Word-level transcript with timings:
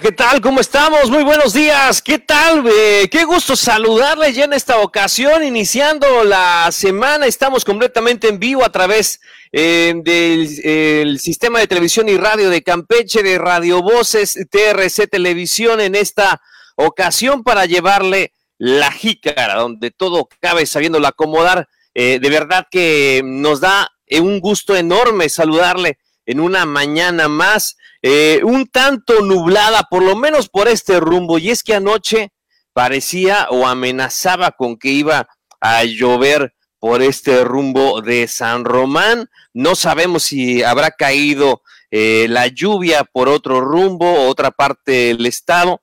¿qué 0.00 0.10
tal? 0.10 0.40
¿Cómo 0.40 0.60
estamos? 0.60 1.08
Muy 1.08 1.22
buenos 1.22 1.52
días. 1.52 2.02
¿Qué 2.02 2.18
tal? 2.18 2.64
Eh, 2.66 3.08
qué 3.10 3.24
gusto 3.24 3.54
saludarle 3.54 4.32
ya 4.32 4.44
en 4.44 4.52
esta 4.52 4.80
ocasión, 4.80 5.44
iniciando 5.44 6.24
la 6.24 6.68
semana. 6.72 7.26
Estamos 7.26 7.64
completamente 7.64 8.28
en 8.28 8.40
vivo 8.40 8.64
a 8.64 8.72
través 8.72 9.20
eh, 9.52 9.94
del 10.02 11.20
sistema 11.20 11.60
de 11.60 11.68
televisión 11.68 12.08
y 12.08 12.16
radio 12.16 12.50
de 12.50 12.62
Campeche, 12.62 13.22
de 13.22 13.38
Radio 13.38 13.82
Voces, 13.82 14.36
TRC 14.50 15.06
Televisión, 15.08 15.80
en 15.80 15.94
esta 15.94 16.42
ocasión 16.74 17.44
para 17.44 17.64
llevarle 17.64 18.32
la 18.58 18.90
jícara, 18.90 19.54
donde 19.54 19.92
todo 19.92 20.28
cabe 20.40 20.66
sabiéndolo 20.66 21.06
acomodar. 21.06 21.68
Eh, 21.94 22.18
de 22.20 22.30
verdad 22.30 22.66
que 22.68 23.22
nos 23.24 23.60
da 23.60 23.92
un 24.10 24.40
gusto 24.40 24.74
enorme 24.74 25.28
saludarle 25.28 25.98
en 26.26 26.40
una 26.40 26.64
mañana 26.64 27.28
más, 27.28 27.76
eh, 28.06 28.42
un 28.44 28.66
tanto 28.66 29.22
nublada, 29.22 29.84
por 29.84 30.02
lo 30.02 30.14
menos 30.14 30.50
por 30.50 30.68
este 30.68 31.00
rumbo, 31.00 31.38
y 31.38 31.48
es 31.48 31.62
que 31.62 31.72
anoche 31.72 32.34
parecía 32.74 33.46
o 33.48 33.66
amenazaba 33.66 34.50
con 34.50 34.76
que 34.76 34.90
iba 34.90 35.26
a 35.58 35.84
llover 35.84 36.54
por 36.78 37.00
este 37.00 37.44
rumbo 37.44 38.02
de 38.02 38.28
San 38.28 38.66
Román. 38.66 39.30
No 39.54 39.74
sabemos 39.74 40.24
si 40.24 40.62
habrá 40.62 40.90
caído 40.90 41.62
eh, 41.90 42.26
la 42.28 42.46
lluvia 42.48 43.04
por 43.04 43.30
otro 43.30 43.62
rumbo 43.62 44.26
otra 44.28 44.50
parte 44.50 44.92
del 44.92 45.24
estado. 45.24 45.80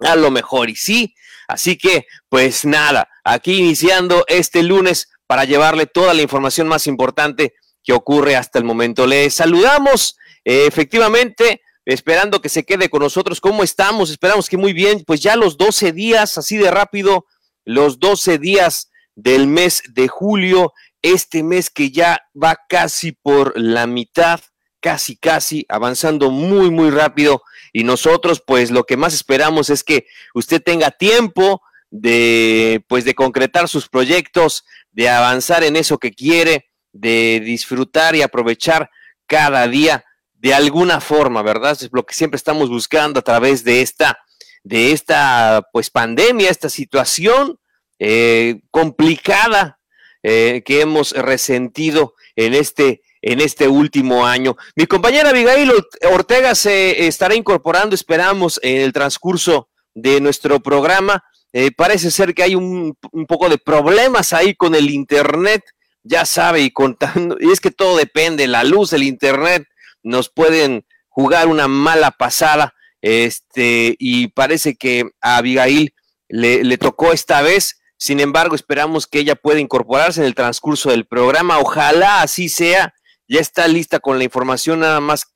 A 0.00 0.16
lo 0.16 0.30
mejor 0.30 0.70
y 0.70 0.76
sí. 0.76 1.14
Así 1.48 1.76
que, 1.76 2.06
pues 2.30 2.64
nada, 2.64 3.10
aquí 3.24 3.58
iniciando 3.58 4.24
este 4.26 4.62
lunes 4.62 5.10
para 5.26 5.44
llevarle 5.44 5.84
toda 5.84 6.14
la 6.14 6.22
información 6.22 6.66
más 6.66 6.86
importante 6.86 7.52
que 7.84 7.92
ocurre 7.92 8.36
hasta 8.36 8.58
el 8.58 8.64
momento. 8.64 9.06
Le 9.06 9.28
saludamos 9.28 10.16
efectivamente, 10.46 11.60
esperando 11.84 12.40
que 12.40 12.48
se 12.48 12.64
quede 12.64 12.88
con 12.88 13.02
nosotros. 13.02 13.40
¿Cómo 13.40 13.62
estamos? 13.64 14.10
Esperamos 14.10 14.48
que 14.48 14.56
muy 14.56 14.72
bien. 14.72 15.02
Pues 15.04 15.20
ya 15.20 15.36
los 15.36 15.58
12 15.58 15.92
días, 15.92 16.38
así 16.38 16.56
de 16.56 16.70
rápido, 16.70 17.26
los 17.64 17.98
12 17.98 18.38
días 18.38 18.90
del 19.16 19.48
mes 19.48 19.82
de 19.88 20.06
julio, 20.06 20.72
este 21.02 21.42
mes 21.42 21.68
que 21.68 21.90
ya 21.90 22.20
va 22.40 22.58
casi 22.68 23.12
por 23.12 23.58
la 23.58 23.86
mitad, 23.88 24.40
casi, 24.80 25.16
casi, 25.16 25.66
avanzando 25.68 26.30
muy, 26.30 26.70
muy 26.70 26.90
rápido. 26.90 27.42
Y 27.72 27.82
nosotros, 27.82 28.40
pues 28.46 28.70
lo 28.70 28.84
que 28.84 28.96
más 28.96 29.14
esperamos 29.14 29.68
es 29.68 29.82
que 29.82 30.06
usted 30.32 30.62
tenga 30.62 30.92
tiempo 30.92 31.60
de, 31.90 32.84
pues, 32.88 33.04
de 33.04 33.14
concretar 33.14 33.68
sus 33.68 33.88
proyectos, 33.88 34.64
de 34.92 35.08
avanzar 35.08 35.64
en 35.64 35.74
eso 35.74 35.98
que 35.98 36.12
quiere, 36.12 36.70
de 36.92 37.40
disfrutar 37.44 38.14
y 38.14 38.22
aprovechar 38.22 38.90
cada 39.26 39.66
día 39.66 40.04
de 40.46 40.54
alguna 40.54 41.00
forma, 41.00 41.42
¿verdad? 41.42 41.72
Es 41.72 41.88
lo 41.90 42.06
que 42.06 42.14
siempre 42.14 42.36
estamos 42.36 42.68
buscando 42.68 43.18
a 43.18 43.22
través 43.22 43.64
de 43.64 43.82
esta, 43.82 44.16
de 44.62 44.92
esta 44.92 45.66
pues 45.72 45.90
pandemia, 45.90 46.50
esta 46.50 46.68
situación 46.68 47.58
eh, 47.98 48.60
complicada 48.70 49.80
eh, 50.22 50.62
que 50.64 50.82
hemos 50.82 51.10
resentido 51.10 52.14
en 52.36 52.54
este, 52.54 53.02
en 53.22 53.40
este 53.40 53.66
último 53.66 54.24
año. 54.24 54.56
Mi 54.76 54.86
compañera 54.86 55.30
Abigail 55.30 55.72
Ortega 56.12 56.54
se 56.54 57.08
estará 57.08 57.34
incorporando, 57.34 57.96
esperamos, 57.96 58.60
en 58.62 58.82
el 58.82 58.92
transcurso 58.92 59.68
de 59.94 60.20
nuestro 60.20 60.60
programa. 60.60 61.24
Eh, 61.52 61.72
parece 61.72 62.12
ser 62.12 62.34
que 62.34 62.44
hay 62.44 62.54
un, 62.54 62.96
un, 63.10 63.26
poco 63.26 63.48
de 63.48 63.58
problemas 63.58 64.32
ahí 64.32 64.54
con 64.54 64.76
el 64.76 64.90
Internet 64.90 65.64
ya 66.06 66.24
sabe, 66.24 66.60
y 66.60 66.70
contando, 66.70 67.36
y 67.40 67.50
es 67.50 67.60
que 67.60 67.72
todo 67.72 67.96
depende, 67.96 68.46
la 68.46 68.62
luz, 68.62 68.92
el 68.92 69.02
internet, 69.02 69.66
nos 70.06 70.28
pueden 70.30 70.86
jugar 71.08 71.48
una 71.48 71.68
mala 71.68 72.12
pasada, 72.12 72.74
este, 73.02 73.96
y 73.98 74.28
parece 74.28 74.76
que 74.76 75.10
a 75.20 75.38
Abigail 75.38 75.94
le, 76.28 76.78
tocó 76.78 77.12
esta 77.12 77.42
vez, 77.42 77.80
sin 77.98 78.20
embargo, 78.20 78.54
esperamos 78.54 79.06
que 79.06 79.18
ella 79.18 79.34
pueda 79.34 79.60
incorporarse 79.60 80.20
en 80.20 80.26
el 80.26 80.34
transcurso 80.34 80.90
del 80.90 81.06
programa, 81.06 81.58
ojalá 81.58 82.22
así 82.22 82.48
sea, 82.48 82.94
ya 83.28 83.40
está 83.40 83.66
lista 83.68 83.98
con 83.98 84.18
la 84.18 84.24
información, 84.24 84.80
nada 84.80 85.00
más 85.00 85.34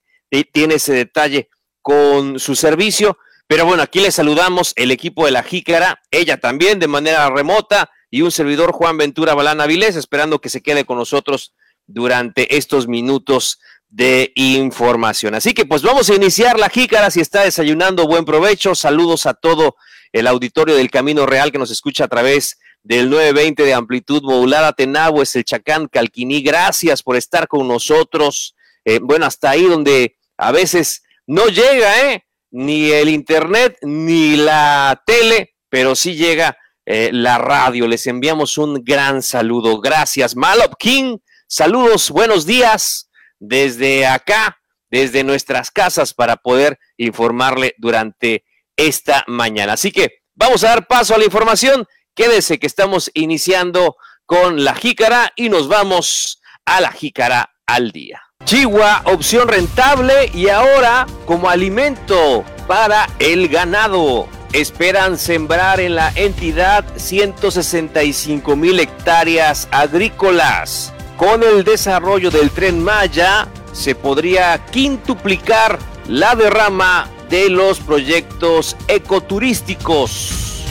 tiene 0.53 0.77
ese 0.77 0.93
detalle 0.93 1.49
con 1.83 2.39
su 2.39 2.55
servicio, 2.55 3.19
pero 3.49 3.67
bueno, 3.67 3.83
aquí 3.83 4.01
le 4.01 4.13
saludamos 4.13 4.73
el 4.77 4.93
equipo 4.93 5.25
de 5.25 5.33
la 5.33 5.43
Jícara, 5.43 6.01
ella 6.13 6.39
también 6.39 6.79
de 6.79 6.87
manera 6.87 7.29
remota, 7.31 7.91
y 8.11 8.23
un 8.23 8.31
servidor 8.31 8.73
Juan 8.73 8.99
Ventura 8.99 9.35
Balán 9.35 9.61
Avilés, 9.61 9.97
esperando 9.97 10.41
que 10.41 10.49
se 10.49 10.63
quede 10.63 10.85
con 10.85 10.99
nosotros 10.99 11.55
durante 11.87 12.57
estos 12.57 12.89
minutos 12.89 13.59
de 13.91 14.33
información. 14.37 15.35
Así 15.35 15.53
que 15.53 15.67
pues 15.67 15.83
vamos 15.83 16.09
a 16.09 16.15
iniciar 16.15 16.59
la 16.59 16.71
jícara, 16.71 17.11
si 17.11 17.21
está 17.21 17.43
desayunando, 17.43 18.07
buen 18.07 18.25
provecho, 18.25 18.75
saludos 18.75 19.27
a 19.27 19.35
todo 19.35 19.77
el 20.13 20.27
auditorio 20.29 20.77
del 20.77 20.91
Camino 20.91 21.27
Real 21.27 21.53
que 21.53 21.59
nos 21.59 21.71
escucha 21.71 22.05
a 22.05 22.09
través 22.09 22.59
del 22.83 23.11
920 23.11 23.65
de 23.65 23.75
amplitud 23.75 24.23
modulada, 24.23 24.75
es 25.21 25.37
el 25.37 25.45
Chacán, 25.45 25.89
Calquiní, 25.89 26.41
gracias 26.41 27.03
por 27.03 27.17
estar 27.17 27.47
con 27.49 27.69
nosotros. 27.69 28.55
Eh, 28.85 29.01
bueno, 29.03 29.27
hasta 29.27 29.51
ahí 29.51 29.65
donde 29.65 30.17
a 30.39 30.53
veces 30.53 31.03
no 31.27 31.49
llega, 31.49 32.11
¿eh? 32.11 32.25
Ni 32.53 32.91
el 32.91 33.11
internet, 33.11 33.77
ni 33.83 34.37
la 34.37 35.03
tele, 35.05 35.55
pero 35.69 35.95
sí 35.95 36.15
llega 36.15 36.57
eh, 36.87 37.11
la 37.13 37.39
radio. 37.39 37.87
Les 37.87 38.07
enviamos 38.07 38.57
un 38.57 38.83
gran 38.83 39.23
saludo. 39.23 39.81
Gracias, 39.81 40.35
Malop 40.35 40.75
King. 40.79 41.19
Saludos, 41.47 42.11
buenos 42.11 42.47
días 42.47 43.10
desde 43.41 44.07
acá, 44.07 44.61
desde 44.91 45.25
nuestras 45.25 45.73
casas 45.73 46.15
para 46.15 46.37
poder 46.37 46.79
informarle 46.97 47.75
durante 47.79 48.45
esta 48.77 49.25
mañana. 49.27 49.73
Así 49.73 49.91
que 49.91 50.21
vamos 50.35 50.63
a 50.63 50.69
dar 50.69 50.87
paso 50.87 51.15
a 51.15 51.19
la 51.19 51.25
información. 51.25 51.87
Quédese 52.15 52.59
que 52.59 52.67
estamos 52.67 53.11
iniciando 53.15 53.97
con 54.27 54.63
la 54.63 54.75
jícara 54.75 55.33
y 55.35 55.49
nos 55.49 55.67
vamos 55.67 56.41
a 56.65 56.81
la 56.81 56.93
jícara 56.93 57.51
al 57.67 57.91
día. 57.91 58.23
Chihuahua, 58.45 59.03
opción 59.07 59.49
rentable 59.49 60.31
y 60.33 60.49
ahora 60.49 61.07
como 61.27 61.51
alimento 61.51 62.45
para 62.67 63.09
el 63.19 63.49
ganado 63.49 64.29
esperan 64.53 65.19
sembrar 65.19 65.81
en 65.81 65.95
la 65.95 66.13
entidad 66.15 66.85
165 66.97 68.57
mil 68.57 68.81
hectáreas 68.81 69.69
agrícolas. 69.71 70.93
Con 71.21 71.43
el 71.43 71.65
desarrollo 71.65 72.31
del 72.31 72.51
tren 72.51 72.83
Maya 72.83 73.47
se 73.73 73.95
podría 73.95 74.65
quintuplicar 74.71 75.79
la 76.09 76.35
derrama 76.35 77.11
de 77.29 77.51
los 77.51 77.79
proyectos 77.79 78.75
ecoturísticos. 78.89 80.65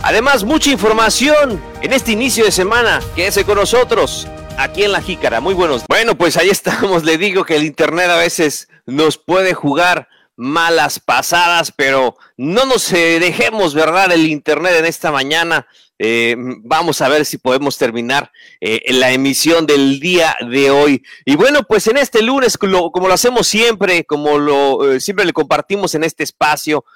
Además, 0.00 0.44
mucha 0.44 0.70
información 0.70 1.60
en 1.82 1.92
este 1.92 2.12
inicio 2.12 2.44
de 2.44 2.52
semana. 2.52 3.00
Quédese 3.16 3.44
con 3.44 3.56
nosotros 3.56 4.28
aquí 4.56 4.84
en 4.84 4.92
La 4.92 5.02
Jícara. 5.02 5.40
Muy 5.40 5.54
buenos. 5.54 5.82
Bueno, 5.88 6.14
pues 6.14 6.36
ahí 6.36 6.50
estamos. 6.50 7.02
Le 7.02 7.18
digo 7.18 7.42
que 7.42 7.56
el 7.56 7.64
Internet 7.64 8.10
a 8.10 8.16
veces 8.16 8.68
nos 8.86 9.18
puede 9.18 9.54
jugar 9.54 10.06
malas 10.40 10.98
pasadas, 10.98 11.70
pero 11.70 12.16
no 12.38 12.64
nos 12.64 12.90
eh, 12.94 13.20
dejemos, 13.20 13.74
¿verdad? 13.74 14.10
El 14.10 14.26
Internet 14.26 14.74
en 14.78 14.86
esta 14.86 15.12
mañana. 15.12 15.66
Eh, 15.98 16.34
vamos 16.64 17.02
a 17.02 17.10
ver 17.10 17.26
si 17.26 17.36
podemos 17.36 17.76
terminar 17.76 18.32
eh, 18.58 18.80
la 18.88 19.12
emisión 19.12 19.66
del 19.66 20.00
día 20.00 20.34
de 20.50 20.70
hoy. 20.70 21.02
Y 21.26 21.36
bueno, 21.36 21.62
pues 21.64 21.86
en 21.88 21.98
este 21.98 22.22
lunes, 22.22 22.56
como 22.56 23.06
lo 23.06 23.12
hacemos 23.12 23.48
siempre, 23.48 24.04
como 24.04 24.38
lo 24.38 24.98
siempre 24.98 25.26
le 25.26 25.34
compartimos 25.34 25.94
en 25.94 26.04
este 26.04 26.24
espacio, 26.24 26.86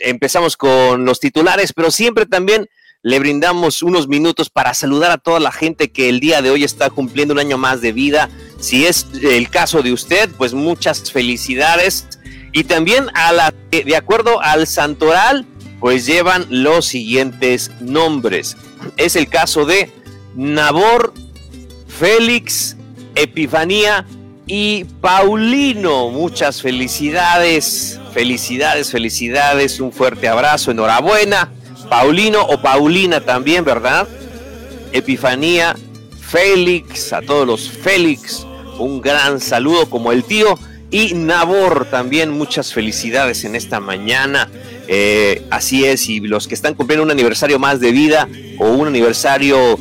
empezamos 0.00 0.58
con 0.58 1.06
los 1.06 1.20
titulares, 1.20 1.72
pero 1.72 1.90
siempre 1.90 2.26
también 2.26 2.68
le 3.00 3.18
brindamos 3.18 3.82
unos 3.82 4.08
minutos 4.08 4.50
para 4.50 4.74
saludar 4.74 5.10
a 5.10 5.16
toda 5.16 5.40
la 5.40 5.52
gente 5.52 5.90
que 5.90 6.10
el 6.10 6.20
día 6.20 6.42
de 6.42 6.50
hoy 6.50 6.64
está 6.64 6.90
cumpliendo 6.90 7.32
un 7.32 7.40
año 7.40 7.56
más 7.56 7.80
de 7.80 7.92
vida. 7.92 8.28
Si 8.60 8.84
es 8.84 9.06
el 9.22 9.48
caso 9.48 9.82
de 9.82 9.94
usted, 9.94 10.28
pues 10.36 10.52
muchas 10.52 11.10
felicidades 11.10 12.06
y 12.54 12.62
también 12.64 13.08
a 13.14 13.32
la, 13.32 13.52
de 13.70 13.96
acuerdo 13.96 14.40
al 14.40 14.68
santoral, 14.68 15.44
pues 15.80 16.06
llevan 16.06 16.46
los 16.48 16.86
siguientes 16.86 17.72
nombres. 17.80 18.56
Es 18.96 19.16
el 19.16 19.28
caso 19.28 19.66
de 19.66 19.90
Nabor, 20.36 21.12
Félix, 21.88 22.76
Epifanía 23.16 24.06
y 24.46 24.84
Paulino. 25.00 26.10
Muchas 26.10 26.62
felicidades, 26.62 28.00
felicidades, 28.12 28.92
felicidades, 28.92 29.80
un 29.80 29.90
fuerte 29.90 30.28
abrazo, 30.28 30.70
enhorabuena. 30.70 31.52
Paulino 31.90 32.40
o 32.40 32.62
Paulina 32.62 33.20
también, 33.20 33.64
¿verdad? 33.64 34.06
Epifanía, 34.92 35.74
Félix, 36.20 37.12
a 37.12 37.20
todos 37.20 37.48
los 37.48 37.68
Félix, 37.68 38.46
un 38.78 39.00
gran 39.00 39.40
saludo 39.40 39.90
como 39.90 40.12
el 40.12 40.22
tío 40.22 40.56
y 40.90 41.14
Nabor 41.14 41.86
también 41.90 42.30
muchas 42.30 42.72
felicidades 42.72 43.44
en 43.44 43.56
esta 43.56 43.80
mañana. 43.80 44.48
Eh, 44.86 45.42
así 45.50 45.84
es, 45.84 46.08
y 46.08 46.20
los 46.20 46.46
que 46.46 46.54
están 46.54 46.74
cumpliendo 46.74 47.02
un 47.02 47.10
aniversario 47.10 47.58
más 47.58 47.80
de 47.80 47.92
vida 47.92 48.28
o 48.58 48.68
un 48.68 48.88
aniversario 48.88 49.78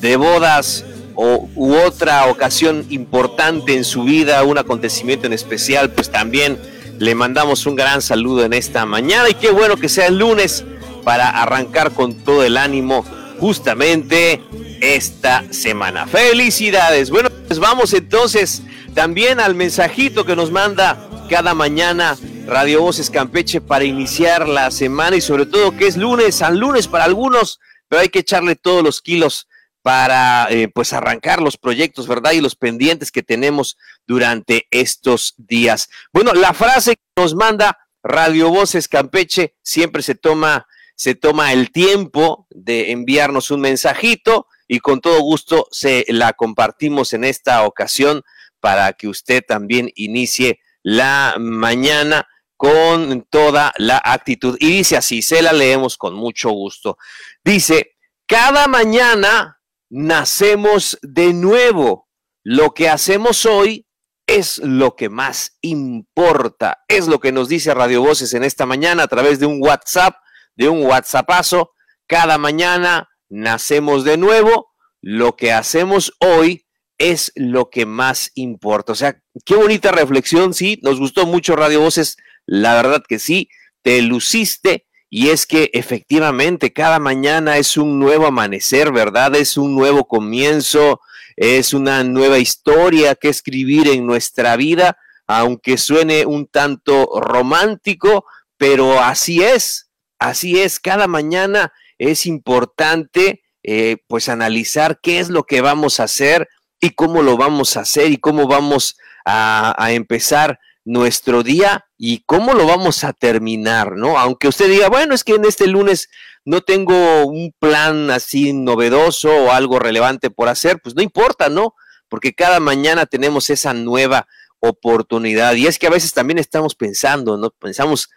de 0.00 0.16
bodas 0.16 0.84
o 1.14 1.48
u 1.54 1.74
otra 1.74 2.26
ocasión 2.26 2.86
importante 2.90 3.74
en 3.74 3.84
su 3.84 4.04
vida, 4.04 4.42
un 4.44 4.58
acontecimiento 4.58 5.26
en 5.26 5.32
especial, 5.32 5.90
pues 5.90 6.10
también 6.10 6.58
le 6.98 7.14
mandamos 7.14 7.66
un 7.66 7.74
gran 7.74 8.02
saludo 8.02 8.44
en 8.44 8.52
esta 8.52 8.86
mañana 8.86 9.28
y 9.28 9.34
qué 9.34 9.50
bueno 9.50 9.76
que 9.76 9.88
sea 9.88 10.06
el 10.06 10.18
lunes 10.18 10.64
para 11.04 11.28
arrancar 11.28 11.92
con 11.92 12.14
todo 12.14 12.44
el 12.44 12.56
ánimo 12.56 13.04
justamente 13.40 14.40
esta 14.80 15.44
semana. 15.50 16.06
Felicidades. 16.06 17.10
Bueno, 17.10 17.28
pues 17.48 17.58
vamos 17.58 17.92
entonces 17.92 18.62
también 18.94 19.40
al 19.40 19.54
mensajito 19.54 20.24
que 20.24 20.36
nos 20.36 20.50
manda 20.50 21.08
cada 21.28 21.54
mañana 21.54 22.16
Radio 22.46 22.82
Voces 22.82 23.10
Campeche 23.10 23.60
para 23.60 23.84
iniciar 23.84 24.48
la 24.48 24.70
semana 24.70 25.16
y 25.16 25.20
sobre 25.20 25.46
todo 25.46 25.76
que 25.76 25.86
es 25.86 25.96
lunes, 25.96 26.42
al 26.42 26.58
lunes 26.58 26.88
para 26.88 27.04
algunos, 27.04 27.60
pero 27.88 28.02
hay 28.02 28.08
que 28.08 28.20
echarle 28.20 28.56
todos 28.56 28.82
los 28.82 29.00
kilos 29.00 29.48
para 29.80 30.46
eh, 30.50 30.68
pues 30.68 30.92
arrancar 30.92 31.40
los 31.40 31.56
proyectos, 31.56 32.06
¿verdad? 32.06 32.32
Y 32.32 32.40
los 32.40 32.54
pendientes 32.54 33.10
que 33.10 33.22
tenemos 33.22 33.76
durante 34.06 34.66
estos 34.70 35.34
días. 35.38 35.88
Bueno, 36.12 36.34
la 36.34 36.52
frase 36.52 36.96
que 36.96 37.22
nos 37.22 37.34
manda 37.34 37.78
Radio 38.02 38.50
Voces 38.50 38.88
Campeche 38.88 39.54
siempre 39.62 40.02
se 40.02 40.14
toma 40.14 40.66
se 40.94 41.14
toma 41.14 41.52
el 41.52 41.72
tiempo 41.72 42.46
de 42.50 42.92
enviarnos 42.92 43.50
un 43.50 43.60
mensajito 43.62 44.46
y 44.68 44.78
con 44.80 45.00
todo 45.00 45.20
gusto 45.20 45.66
se 45.72 46.04
la 46.08 46.32
compartimos 46.32 47.12
en 47.12 47.24
esta 47.24 47.64
ocasión 47.64 48.22
para 48.62 48.92
que 48.92 49.08
usted 49.08 49.42
también 49.46 49.90
inicie 49.96 50.60
la 50.84 51.34
mañana 51.38 52.28
con 52.56 53.26
toda 53.28 53.72
la 53.76 54.00
actitud. 54.02 54.56
Y 54.60 54.68
dice 54.68 54.96
así, 54.96 55.20
se 55.20 55.42
la 55.42 55.52
leemos 55.52 55.96
con 55.96 56.14
mucho 56.14 56.50
gusto. 56.50 56.96
Dice, 57.44 57.96
cada 58.28 58.68
mañana 58.68 59.60
nacemos 59.90 60.96
de 61.02 61.34
nuevo. 61.34 62.08
Lo 62.44 62.72
que 62.72 62.88
hacemos 62.88 63.46
hoy 63.46 63.88
es 64.28 64.58
lo 64.58 64.94
que 64.94 65.08
más 65.08 65.58
importa. 65.60 66.84
Es 66.86 67.08
lo 67.08 67.18
que 67.18 67.32
nos 67.32 67.48
dice 67.48 67.74
Radio 67.74 68.00
Voces 68.02 68.32
en 68.32 68.44
esta 68.44 68.64
mañana 68.64 69.02
a 69.02 69.08
través 69.08 69.40
de 69.40 69.46
un 69.46 69.58
WhatsApp, 69.60 70.14
de 70.54 70.68
un 70.68 70.86
WhatsAppazo. 70.86 71.72
Cada 72.06 72.38
mañana 72.38 73.08
nacemos 73.28 74.04
de 74.04 74.18
nuevo. 74.18 74.70
Lo 75.00 75.34
que 75.34 75.52
hacemos 75.52 76.12
hoy 76.20 76.64
es 76.98 77.32
lo 77.34 77.70
que 77.70 77.86
más 77.86 78.30
importa. 78.34 78.92
O 78.92 78.96
sea, 78.96 79.20
qué 79.44 79.56
bonita 79.56 79.92
reflexión, 79.92 80.54
sí. 80.54 80.78
Nos 80.82 80.98
gustó 80.98 81.26
mucho 81.26 81.56
Radio 81.56 81.80
Voces. 81.80 82.16
La 82.46 82.74
verdad 82.74 83.02
que 83.06 83.18
sí. 83.18 83.48
Te 83.82 84.00
luciste 84.02 84.86
y 85.14 85.28
es 85.28 85.44
que 85.44 85.70
efectivamente 85.74 86.72
cada 86.72 86.98
mañana 86.98 87.58
es 87.58 87.76
un 87.76 87.98
nuevo 87.98 88.26
amanecer, 88.26 88.92
¿verdad? 88.92 89.36
Es 89.36 89.58
un 89.58 89.74
nuevo 89.74 90.08
comienzo, 90.08 91.02
es 91.36 91.74
una 91.74 92.02
nueva 92.02 92.38
historia 92.38 93.14
que 93.14 93.28
escribir 93.28 93.88
en 93.88 94.06
nuestra 94.06 94.56
vida, 94.56 94.96
aunque 95.26 95.76
suene 95.76 96.24
un 96.24 96.46
tanto 96.46 97.10
romántico, 97.20 98.24
pero 98.56 99.00
así 99.00 99.42
es, 99.42 99.90
así 100.18 100.58
es, 100.60 100.80
cada 100.80 101.06
mañana 101.06 101.74
es 101.98 102.24
importante 102.24 103.42
eh, 103.62 103.98
pues 104.08 104.30
analizar 104.30 104.98
qué 105.02 105.18
es 105.18 105.28
lo 105.28 105.44
que 105.44 105.60
vamos 105.60 106.00
a 106.00 106.04
hacer 106.04 106.48
y 106.82 106.90
cómo 106.90 107.22
lo 107.22 107.36
vamos 107.36 107.76
a 107.76 107.80
hacer 107.82 108.10
y 108.10 108.18
cómo 108.18 108.48
vamos 108.48 108.96
a, 109.24 109.92
empezar 109.92 110.58
nuestro 110.84 111.44
día 111.44 111.86
y 111.96 112.24
cómo 112.26 112.54
lo 112.54 112.66
vamos 112.66 113.04
a 113.04 113.12
terminar, 113.12 113.92
¿no? 113.96 114.18
Aunque 114.18 114.48
usted 114.48 114.68
diga, 114.68 114.88
bueno, 114.88 115.14
es 115.14 115.22
que 115.22 115.36
en 115.36 115.44
este 115.44 115.68
lunes 115.68 116.10
no 116.44 116.60
tengo 116.60 117.24
un 117.24 117.54
plan 117.56 118.10
así 118.10 118.52
novedoso 118.52 119.30
o 119.30 119.52
algo 119.52 119.78
relevante 119.78 120.28
por 120.28 120.48
hacer, 120.48 120.80
pues 120.82 120.96
no 120.96 121.02
importa, 121.02 121.48
¿no? 121.48 121.76
Porque 122.08 122.34
cada 122.34 122.58
mañana 122.58 123.06
tenemos 123.06 123.48
esa 123.48 123.72
nueva 123.72 124.26
oportunidad 124.58 125.54
y 125.54 125.68
es 125.68 125.78
que 125.78 125.86
a 125.86 125.90
veces 125.90 126.12
también 126.12 126.40
estamos 126.40 126.74
pensando, 126.74 127.36
¿no? 127.36 127.50
Pensamos 127.50 128.10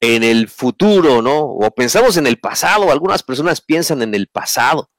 en 0.00 0.24
el 0.24 0.48
futuro, 0.48 1.22
¿no? 1.22 1.38
O 1.38 1.70
pensamos 1.70 2.16
en 2.16 2.26
el 2.26 2.40
pasado, 2.40 2.90
algunas 2.90 3.22
personas 3.22 3.60
piensan 3.60 4.02
en 4.02 4.16
el 4.16 4.26
pasado, 4.26 4.90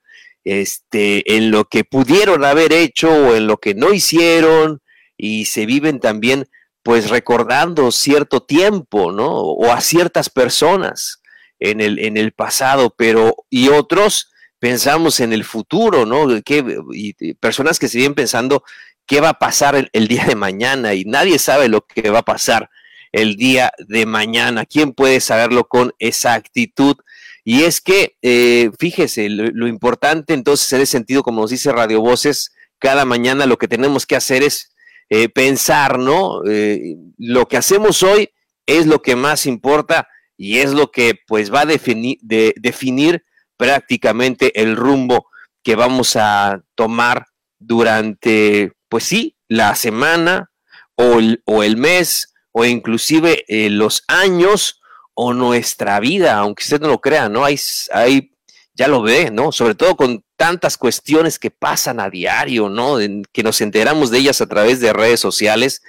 este, 0.43 1.35
en 1.35 1.51
lo 1.51 1.65
que 1.65 1.83
pudieron 1.83 2.45
haber 2.45 2.73
hecho 2.73 3.11
o 3.11 3.35
en 3.35 3.47
lo 3.47 3.57
que 3.57 3.75
no 3.75 3.93
hicieron 3.93 4.81
y 5.17 5.45
se 5.45 5.65
viven 5.65 5.99
también 5.99 6.47
pues 6.83 7.09
recordando 7.09 7.91
cierto 7.91 8.41
tiempo, 8.41 9.11
¿no? 9.11 9.29
O 9.29 9.71
a 9.71 9.81
ciertas 9.81 10.29
personas 10.29 11.21
en 11.59 11.81
el, 11.81 11.99
en 11.99 12.17
el 12.17 12.31
pasado, 12.31 12.93
pero 12.97 13.35
y 13.49 13.69
otros 13.69 14.31
pensamos 14.59 15.19
en 15.19 15.33
el 15.33 15.43
futuro, 15.43 16.05
¿no? 16.05 16.27
Que, 16.43 17.35
personas 17.39 17.79
que 17.79 17.87
siguen 17.87 18.13
pensando 18.13 18.63
qué 19.05 19.21
va 19.21 19.29
a 19.29 19.39
pasar 19.39 19.89
el, 19.91 20.07
día 20.07 20.25
de 20.25 20.35
mañana 20.35 20.93
y 20.93 21.05
nadie 21.05 21.39
sabe 21.39 21.67
lo 21.67 21.85
que 21.85 22.09
va 22.09 22.19
a 22.19 22.25
pasar 22.25 22.69
el 23.11 23.35
día 23.37 23.71
de 23.79 24.05
mañana. 24.05 24.65
¿Quién 24.65 24.93
puede 24.93 25.19
saberlo 25.19 25.67
con 25.67 25.93
exactitud? 25.97 26.97
Y 27.43 27.63
es 27.63 27.81
que, 27.81 28.17
eh, 28.21 28.69
fíjese, 28.79 29.29
lo, 29.29 29.67
importante 29.67 30.33
entonces 30.33 30.71
en 30.73 30.81
ese 30.81 30.91
sentido, 30.91 31.23
como 31.23 31.41
nos 31.41 31.51
dice 31.51 31.71
Radio 31.71 32.01
Voces, 32.01 32.51
cada 32.79 33.05
mañana 33.05 33.45
lo 33.45 33.57
que 33.57 33.67
tenemos 33.67 34.05
que 34.05 34.15
hacer 34.15 34.43
es 34.43 34.73
eh, 35.09 35.29
pensar, 35.29 35.99
¿no? 35.99 36.41
Eh, 36.45 36.95
lo 37.17 37.47
que 37.47 37.57
hacemos 37.57 38.03
hoy 38.03 38.29
es 38.65 38.85
lo 38.85 39.01
que 39.01 39.15
más 39.15 39.45
importa 39.45 40.07
y 40.37 40.59
es 40.59 40.73
lo 40.73 40.91
que 40.91 41.15
pues 41.27 41.53
va 41.53 41.61
a 41.61 41.65
definir, 41.65 42.17
de, 42.21 42.53
definir 42.57 43.23
prácticamente 43.57 44.61
el 44.61 44.75
rumbo 44.75 45.27
que 45.63 45.75
vamos 45.75 46.15
a 46.15 46.61
tomar 46.75 47.25
durante, 47.59 48.71
pues 48.87 49.03
sí, 49.03 49.35
la 49.47 49.75
semana 49.75 50.51
o 50.95 51.19
el, 51.19 51.41
o 51.45 51.63
el 51.63 51.75
mes 51.75 52.33
o 52.51 52.65
inclusive 52.65 53.45
eh, 53.47 53.69
los 53.69 54.03
años 54.07 54.78
o 55.21 55.33
nuestra 55.33 55.99
vida, 55.99 56.37
aunque 56.37 56.63
usted 56.63 56.79
no 56.79 56.87
lo 56.87 57.01
crea, 57.01 57.27
¿no? 57.27 57.43
Hay, 57.43 57.59
hay 57.91 58.31
ya 58.73 58.87
lo 58.87 59.01
ve, 59.01 59.31
¿no? 59.31 59.51
Sobre 59.51 59.75
todo 59.75 59.97
con 59.97 60.23
tantas 60.37 60.77
cuestiones 60.77 61.37
que 61.37 61.51
pasan 61.51 61.99
a 61.99 62.09
diario, 62.09 62.69
¿no? 62.69 62.95
que 63.33 63.43
nos 63.43 63.59
enteramos 63.59 64.11
de 64.11 64.19
ellas 64.19 64.39
a 64.39 64.47
través 64.47 64.79
de 64.79 64.93
redes 64.93 65.19
sociales, 65.19 65.81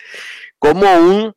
como 0.59 0.93
un, 0.97 1.33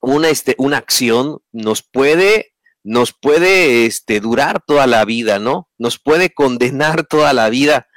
una, 0.00 0.30
este, 0.30 0.54
una 0.56 0.78
acción 0.78 1.42
nos 1.52 1.82
puede, 1.82 2.54
nos 2.82 3.12
puede 3.12 3.84
este, 3.84 4.18
durar 4.20 4.62
toda 4.66 4.86
la 4.86 5.04
vida, 5.04 5.38
¿no? 5.38 5.68
Nos 5.76 5.98
puede 5.98 6.32
condenar 6.32 7.04
toda 7.04 7.34
la 7.34 7.50
vida 7.50 7.88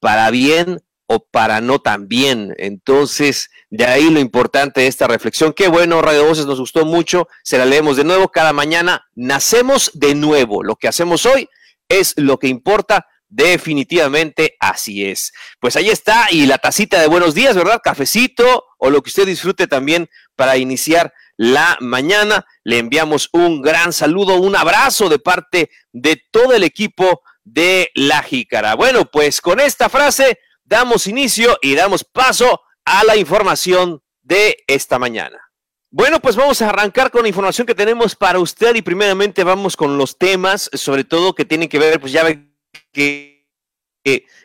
para 0.00 0.30
bien 0.30 0.80
para 1.20 1.60
no 1.60 1.80
tan 1.80 2.08
bien. 2.08 2.54
Entonces, 2.58 3.50
de 3.70 3.86
ahí 3.86 4.10
lo 4.10 4.20
importante 4.20 4.82
de 4.82 4.86
esta 4.86 5.06
reflexión. 5.06 5.52
Qué 5.52 5.68
bueno, 5.68 6.02
Radio 6.02 6.26
Voces, 6.26 6.46
nos 6.46 6.60
gustó 6.60 6.84
mucho. 6.84 7.28
Se 7.42 7.58
la 7.58 7.64
leemos 7.64 7.96
de 7.96 8.04
nuevo 8.04 8.28
cada 8.28 8.52
mañana. 8.52 9.06
Nacemos 9.14 9.90
de 9.94 10.14
nuevo. 10.14 10.62
Lo 10.62 10.76
que 10.76 10.88
hacemos 10.88 11.26
hoy 11.26 11.48
es 11.88 12.14
lo 12.16 12.38
que 12.38 12.48
importa. 12.48 13.06
Definitivamente 13.28 14.56
así 14.60 15.04
es. 15.04 15.32
Pues 15.58 15.74
ahí 15.76 15.90
está, 15.90 16.28
y 16.30 16.46
la 16.46 16.58
tacita 16.58 17.00
de 17.00 17.08
buenos 17.08 17.34
días, 17.34 17.56
¿verdad? 17.56 17.80
Cafecito 17.82 18.64
o 18.78 18.90
lo 18.90 19.02
que 19.02 19.08
usted 19.08 19.26
disfrute 19.26 19.66
también 19.66 20.08
para 20.36 20.56
iniciar 20.56 21.12
la 21.36 21.76
mañana. 21.80 22.46
Le 22.62 22.78
enviamos 22.78 23.30
un 23.32 23.60
gran 23.60 23.92
saludo, 23.92 24.36
un 24.36 24.54
abrazo 24.54 25.08
de 25.08 25.18
parte 25.18 25.70
de 25.92 26.22
todo 26.30 26.52
el 26.54 26.62
equipo 26.62 27.22
de 27.44 27.90
La 27.94 28.22
Jícara. 28.22 28.74
Bueno, 28.74 29.04
pues 29.06 29.40
con 29.40 29.60
esta 29.60 29.88
frase 29.88 30.38
damos 30.74 31.06
inicio 31.06 31.56
y 31.62 31.76
damos 31.76 32.02
paso 32.02 32.60
a 32.84 33.04
la 33.04 33.16
información 33.16 34.02
de 34.22 34.56
esta 34.66 34.98
mañana. 34.98 35.38
Bueno, 35.88 36.18
pues 36.18 36.34
vamos 36.34 36.60
a 36.62 36.68
arrancar 36.68 37.12
con 37.12 37.22
la 37.22 37.28
información 37.28 37.64
que 37.64 37.76
tenemos 37.76 38.16
para 38.16 38.40
usted 38.40 38.74
y 38.74 38.82
primeramente 38.82 39.44
vamos 39.44 39.76
con 39.76 39.96
los 39.96 40.18
temas, 40.18 40.68
sobre 40.72 41.04
todo 41.04 41.32
que 41.32 41.44
tienen 41.44 41.68
que 41.68 41.78
ver, 41.78 42.00
pues 42.00 42.10
ya 42.10 42.24
ve 42.24 42.50
que, 42.90 43.46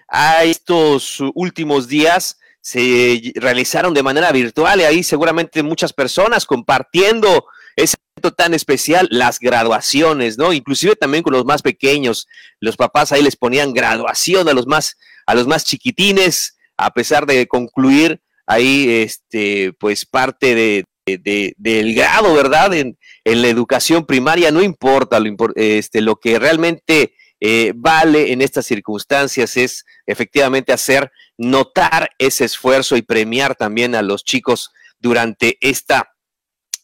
a 0.08 0.44
estos 0.44 1.20
últimos 1.34 1.88
días 1.88 2.38
se 2.62 3.34
realizaron 3.36 3.96
de 3.96 4.04
manera 4.04 4.32
virtual 4.32 4.82
y 4.82 4.84
ahí 4.84 5.02
seguramente 5.02 5.64
muchas 5.64 5.94
personas 5.94 6.46
compartiendo 6.46 7.48
ese 7.76 7.96
evento 8.16 8.36
tan 8.36 8.54
especial, 8.54 9.08
las 9.10 9.40
graduaciones, 9.40 10.38
¿no? 10.38 10.54
Inclusive 10.54 10.96
también 10.96 11.24
con 11.24 11.34
los 11.34 11.46
más 11.46 11.64
pequeños, 11.64 12.28
los 12.60 12.78
papás 12.78 13.12
ahí 13.12 13.24
les 13.24 13.36
ponían 13.36 13.74
graduación 13.74 14.48
a 14.48 14.54
los 14.54 14.68
más, 14.68 14.96
a 15.30 15.36
los 15.36 15.46
más 15.46 15.64
chiquitines, 15.64 16.58
a 16.76 16.92
pesar 16.92 17.28
de 17.28 17.46
concluir 17.46 18.20
ahí, 18.48 18.90
este, 18.90 19.74
pues 19.74 20.04
parte 20.04 20.56
de, 20.56 21.54
del 21.56 21.94
grado, 21.94 22.34
¿verdad? 22.34 22.74
En, 22.74 22.98
la 23.24 23.48
educación 23.48 24.08
primaria 24.08 24.50
no 24.50 24.64
importa, 24.64 25.20
lo, 25.20 25.30
este, 25.54 26.02
lo 26.02 26.16
que 26.16 26.40
realmente 26.40 27.14
eh, 27.40 27.74
vale 27.76 28.34
en 28.34 28.42
estas 28.42 28.66
circunstancias 28.66 29.56
es 29.56 29.86
efectivamente 30.08 30.74
hacer 30.74 31.12
notar 31.38 32.10
ese 32.18 32.46
esfuerzo 32.46 32.98
y 32.98 33.04
premiar 33.04 33.54
también 33.54 33.94
a 33.94 34.02
los 34.02 34.24
chicos 34.24 34.72
durante 34.98 35.60
esta 35.62 36.10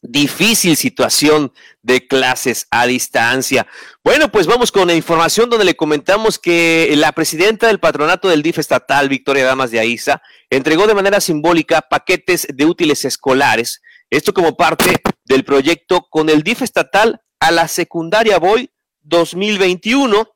difícil 0.10 0.78
situación 0.78 1.54
de 1.82 2.08
clases 2.08 2.68
a 2.72 2.86
distancia. 2.88 3.68
Bueno, 4.04 4.32
pues 4.32 4.48
vamos 4.48 4.72
con 4.72 4.88
la 4.88 4.96
información 4.96 5.50
donde 5.50 5.66
le 5.66 5.76
comentamos 5.76 6.40
que 6.40 6.94
la 6.96 7.12
presidenta 7.12 7.68
del 7.68 7.80
patronato 7.80 8.30
del 8.30 8.44
DIF 8.44 8.60
estatal, 8.60 9.10
Victoria 9.10 9.46
Damas 9.46 9.72
de 9.72 9.80
Aiza, 9.80 10.22
entregó 10.50 10.88
de 10.88 10.96
manera 10.96 11.20
simbólica 11.20 11.82
paquetes 11.82 12.48
de 12.54 12.66
útiles 12.66 13.06
escolares 13.06 13.82
esto 14.10 14.34
como 14.34 14.56
parte 14.56 15.02
del 15.26 15.44
proyecto 15.44 16.08
con 16.10 16.30
el 16.30 16.44
DIF 16.44 16.62
estatal 16.62 17.22
a 17.40 17.52
la 17.52 17.68
secundaria 17.68 18.38
Voy 18.40 18.72
2021, 19.02 20.36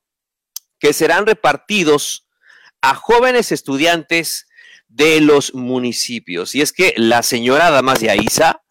que 0.79 0.93
serán 0.93 1.25
repartidos 1.25 2.27
a 2.81 2.95
jóvenes 2.95 3.51
estudiantes 3.51 4.47
de 4.87 5.21
los 5.21 5.53
municipios. 5.53 6.55
Y 6.55 6.61
es 6.61 6.73
que 6.73 6.93
la 6.97 7.23
señora 7.23 7.69
Damas 7.69 7.99
de 7.99 8.09
Aiza 8.09 8.63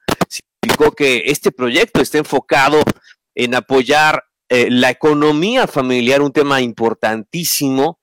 que 0.86 1.24
este 1.26 1.52
proyecto 1.52 2.00
está 2.00 2.18
enfocado 2.18 2.82
en 3.34 3.54
apoyar 3.54 4.24
eh, 4.48 4.68
la 4.70 4.90
economía 4.90 5.66
familiar, 5.66 6.22
un 6.22 6.32
tema 6.32 6.60
importantísimo, 6.60 8.00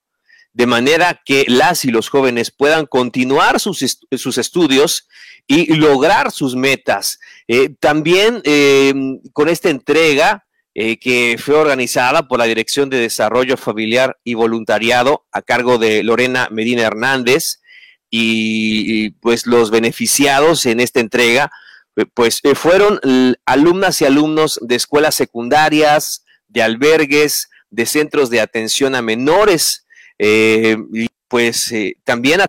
de 0.53 0.67
manera 0.67 1.21
que 1.25 1.45
las 1.47 1.85
y 1.85 1.91
los 1.91 2.07
jóvenes 2.07 2.51
puedan 2.51 2.85
continuar 2.85 3.59
sus, 3.59 3.97
sus 4.11 4.37
estudios 4.37 5.07
y 5.47 5.73
lograr 5.75 6.31
sus 6.31 6.55
metas. 6.55 7.19
Eh, 7.47 7.69
también 7.79 8.41
eh, 8.45 8.93
con 9.33 9.49
esta 9.49 9.69
entrega 9.69 10.43
que 10.73 11.37
fue 11.39 11.55
organizada 11.55 12.27
por 12.27 12.37
la 12.37 12.43
Dirección 12.43 12.89
de 12.89 12.97
Desarrollo 12.97 13.55
Familiar 13.55 14.17
y 14.25 14.33
Voluntariado 14.33 15.25
a 15.31 15.41
cargo 15.41 15.77
de 15.77 16.03
Lorena 16.03 16.49
Medina 16.51 16.81
Hernández 16.81 17.61
y 18.09 19.11
pues 19.21 19.47
los 19.47 19.71
beneficiados 19.71 20.65
en 20.65 20.81
esta 20.81 20.99
entrega 20.99 21.49
pues 22.13 22.41
fueron 22.55 22.99
alumnas 23.45 24.01
y 24.01 24.05
alumnos 24.05 24.59
de 24.61 24.75
escuelas 24.75 25.15
secundarias, 25.15 26.25
de 26.47 26.61
albergues, 26.61 27.49
de 27.69 27.85
centros 27.85 28.29
de 28.29 28.41
atención 28.41 28.95
a 28.95 29.01
menores. 29.01 29.85
Eh, 30.19 30.77
pues 31.27 31.71
eh, 31.71 31.97
también 32.03 32.41
a 32.41 32.47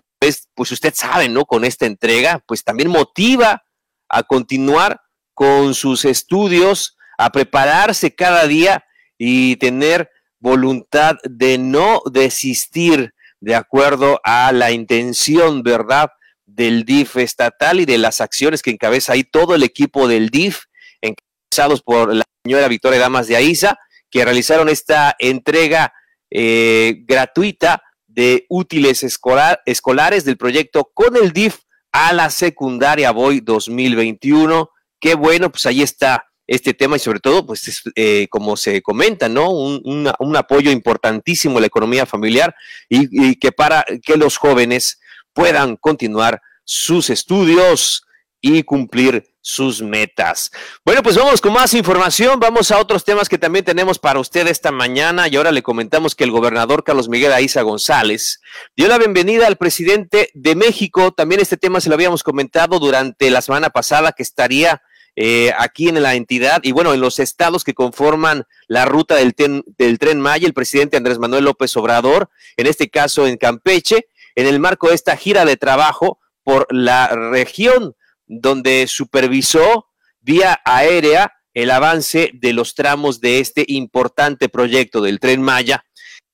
pues 0.55 0.71
usted 0.71 0.93
sabe, 0.95 1.29
¿no? 1.29 1.45
Con 1.45 1.63
esta 1.63 1.85
entrega, 1.85 2.43
pues 2.47 2.63
también 2.63 2.89
motiva 2.89 3.63
a 4.09 4.23
continuar 4.23 5.01
con 5.33 5.75
sus 5.75 6.05
estudios, 6.05 6.97
a 7.17 7.31
prepararse 7.31 8.15
cada 8.15 8.47
día 8.47 8.85
y 9.17 9.57
tener 9.57 10.09
voluntad 10.39 11.15
de 11.23 11.57
no 11.57 12.01
desistir 12.11 13.13
de 13.39 13.55
acuerdo 13.55 14.19
a 14.23 14.51
la 14.51 14.71
intención, 14.71 15.61
¿verdad? 15.63 16.09
Del 16.57 16.83
DIF 16.83 17.17
estatal 17.17 17.79
y 17.79 17.85
de 17.85 17.99
las 17.99 18.19
acciones 18.19 18.63
que 18.63 18.71
encabeza 18.71 19.13
ahí 19.13 19.23
todo 19.23 19.53
el 19.53 19.63
equipo 19.63 20.07
del 20.07 20.29
DIF, 20.29 20.63
encabezados 21.01 21.83
por 21.83 22.13
la 22.13 22.23
señora 22.43 22.67
Victoria 22.67 22.99
Damas 22.99 23.27
de 23.27 23.35
Aiza, 23.35 23.77
que 24.09 24.25
realizaron 24.25 24.67
esta 24.67 25.15
entrega 25.19 25.93
eh, 26.31 27.03
gratuita 27.05 27.83
de 28.07 28.45
útiles 28.49 29.03
escolares 29.03 30.25
del 30.25 30.37
proyecto 30.37 30.89
con 30.93 31.15
el 31.15 31.31
DIF 31.31 31.59
a 31.91 32.13
la 32.13 32.29
secundaria 32.29 33.11
Voy 33.11 33.39
2021. 33.39 34.71
Qué 34.99 35.13
bueno, 35.13 35.51
pues 35.51 35.67
ahí 35.67 35.83
está 35.83 36.27
este 36.47 36.73
tema 36.73 36.95
y 36.95 36.99
sobre 36.99 37.19
todo, 37.19 37.45
pues 37.45 37.83
eh, 37.95 38.27
como 38.29 38.55
se 38.55 38.81
comenta, 38.81 39.27
¿no? 39.27 39.51
Un, 39.51 40.35
apoyo 40.37 40.71
importantísimo 40.71 41.57
a 41.57 41.61
la 41.61 41.67
economía 41.67 42.05
familiar 42.05 42.55
y, 42.89 43.35
que 43.35 43.51
para 43.51 43.85
que 44.03 44.15
los 44.15 44.37
jóvenes 44.37 44.99
puedan 45.37 45.75
continuar 45.75 46.41
sus 46.63 47.11
estudios 47.11 48.03
y 48.41 48.63
cumplir 48.63 49.35
sus 49.39 49.83
metas. 49.83 50.51
Bueno, 50.83 51.03
pues 51.03 51.15
vamos 51.15 51.41
con 51.41 51.53
más 51.53 51.75
información, 51.75 52.39
vamos 52.39 52.71
a 52.71 52.79
otros 52.79 53.05
temas 53.05 53.29
que 53.29 53.37
también 53.37 53.63
tenemos 53.63 53.99
para 53.99 54.19
usted 54.19 54.47
esta 54.47 54.71
mañana. 54.71 55.27
Y 55.27 55.35
ahora 55.35 55.51
le 55.51 55.61
comentamos 55.61 56.15
que 56.15 56.23
el 56.23 56.31
gobernador 56.31 56.83
Carlos 56.83 57.07
Miguel 57.07 57.33
Aiza 57.33 57.61
González 57.61 58.41
dio 58.75 58.87
la 58.87 58.97
bienvenida 58.97 59.45
al 59.45 59.57
presidente 59.57 60.31
de 60.33 60.55
México, 60.55 61.11
también 61.11 61.39
este 61.39 61.55
tema 61.55 61.81
se 61.81 61.89
lo 61.89 61.95
habíamos 61.95 62.23
comentado 62.23 62.79
durante 62.79 63.29
la 63.29 63.41
semana 63.41 63.69
pasada 63.69 64.13
que 64.13 64.23
estaría 64.23 64.81
eh, 65.15 65.51
aquí 65.59 65.87
en 65.87 66.01
la 66.01 66.15
entidad 66.15 66.61
y 66.63 66.71
bueno, 66.71 66.95
en 66.95 67.01
los 67.01 67.19
estados 67.19 67.63
que 67.63 67.75
conforman 67.75 68.45
la 68.67 68.85
ruta 68.85 69.15
del, 69.15 69.35
del 69.77 69.99
tren 69.99 70.19
Maya, 70.19 70.47
el 70.47 70.53
presidente 70.53 70.97
Andrés 70.97 71.19
Manuel 71.19 71.43
López 71.45 71.77
Obrador, 71.77 72.31
en 72.55 72.65
este 72.65 72.89
caso 72.89 73.27
en 73.27 73.37
Campeche, 73.37 74.07
en 74.37 74.45
el 74.45 74.59
marco 74.59 74.89
de 74.89 74.95
esta 74.95 75.17
gira 75.17 75.45
de 75.45 75.57
trabajo 75.57 76.19
por 76.43 76.67
la 76.69 77.07
región 77.07 77.95
donde 78.27 78.85
supervisó 78.87 79.87
vía 80.21 80.61
aérea 80.63 81.33
el 81.55 81.71
avance 81.71 82.29
de 82.35 82.53
los 82.53 82.75
tramos 82.75 83.19
de 83.19 83.39
este 83.39 83.65
importante 83.67 84.47
proyecto 84.47 85.01
del 85.01 85.19
tren 85.19 85.41
Maya 85.41 85.83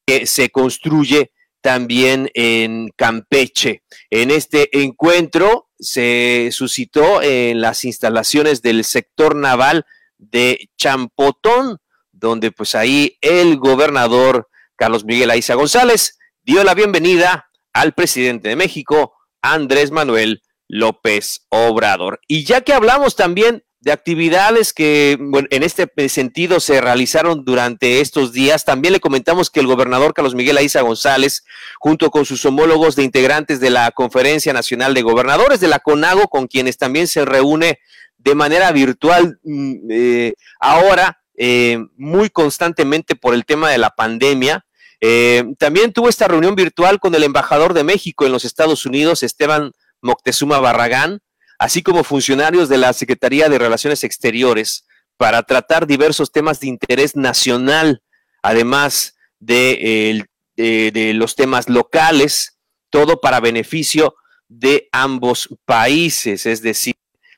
que 0.06 0.26
se 0.26 0.50
construye 0.50 1.32
también 1.62 2.30
en 2.34 2.90
Campeche. 2.98 3.84
En 4.10 4.32
este 4.32 4.84
encuentro 4.84 5.70
se 5.80 6.50
suscitó 6.52 7.22
en 7.22 7.62
las 7.62 7.86
instalaciones 7.86 8.62
del 8.62 8.84
sector 8.84 9.34
naval 9.34 9.86
de 10.18 10.70
Champotón, 10.78 11.78
donde 12.12 12.52
pues 12.52 12.76
ahí 12.76 13.18
el 13.22 13.56
gobernador 13.56 14.50
Carlos 14.76 15.06
Miguel 15.06 15.32
Aiza 15.32 15.54
González 15.54 16.18
dio 16.42 16.66
la 16.66 16.74
bienvenida 16.74 17.50
al 17.74 17.94
presidente 17.94 18.50
de 18.50 18.56
México, 18.56 19.14
Andrés 19.42 19.92
Manuel 19.92 20.42
López 20.68 21.46
Obrador. 21.50 22.22
Y 22.28 22.46
ya 22.46 22.62
que 22.62 22.74
hablamos 22.74 23.16
también 23.16 23.64
de 23.84 23.92
actividades 23.92 24.72
que 24.72 25.18
en 25.50 25.64
este 25.64 25.92
sentido 26.08 26.62
se 26.62 26.80
realizaron 26.80 27.44
durante 27.44 28.00
estos 28.00 28.32
días. 28.32 28.64
También 28.64 28.94
le 28.94 29.02
comentamos 29.02 29.50
que 29.50 29.60
el 29.60 29.68
gobernador 29.68 30.14
Carlos 30.14 30.36
Miguel 30.36 30.58
Aiza 30.58 30.80
González, 30.80 31.44
junto 31.80 32.10
con 32.10 32.24
sus 32.24 32.46
homólogos 32.46 32.96
de 32.96 33.04
integrantes 33.04 33.60
de 33.60 33.72
la 33.72 33.92
Conferencia 33.92 34.54
Nacional 34.54 34.94
de 34.94 35.02
Gobernadores 35.02 35.60
de 35.60 35.68
la 35.68 35.80
CONAGO, 35.80 36.30
con 36.30 36.48
quienes 36.48 36.78
también 36.78 37.08
se 37.08 37.26
reúne 37.26 37.80
de 38.18 38.36
manera 38.36 38.72
virtual 38.72 39.38
mm, 39.44 39.76
eh, 39.92 40.34
ahora 40.62 41.20
eh, 41.36 41.80
muy 41.98 42.30
constantemente 42.30 43.16
por 43.16 43.34
el 43.34 43.46
tema 43.46 43.70
de 43.70 43.80
la 43.80 43.90
pandemia. 43.90 44.66
Eh, 45.06 45.44
también 45.60 45.92
tuvo 45.92 46.08
esta 46.08 46.30
reunión 46.30 46.56
virtual 46.56 47.02
con 47.02 47.14
el 47.14 47.26
embajador 47.26 47.74
de 47.74 47.84
México 47.84 48.26
en 48.26 48.32
los 48.32 48.46
Estados 48.46 48.86
Unidos, 48.86 49.22
Esteban 49.22 49.74
Moctezuma 50.02 50.60
Barragán, 50.60 51.20
así 51.60 51.84
como 51.84 52.06
funcionarios 52.06 52.70
de 52.70 52.78
la 52.78 52.94
Secretaría 52.94 53.50
de 53.50 53.60
Relaciones 53.60 54.06
Exteriores, 54.06 54.86
para 55.18 55.44
tratar 55.44 55.88
diversos 55.88 56.32
temas 56.32 56.62
de 56.62 56.68
interés 56.68 57.18
nacional, 57.18 58.02
además 58.42 59.18
de, 59.42 60.26
los 60.56 61.36
temas 61.36 61.68
locales, 61.68 62.58
todo 62.90 63.20
para 63.20 63.42
beneficio 63.42 64.16
de 64.48 64.88
ambos 64.94 65.50
países, 65.66 66.46
es 66.46 66.62
decir, 66.62 66.96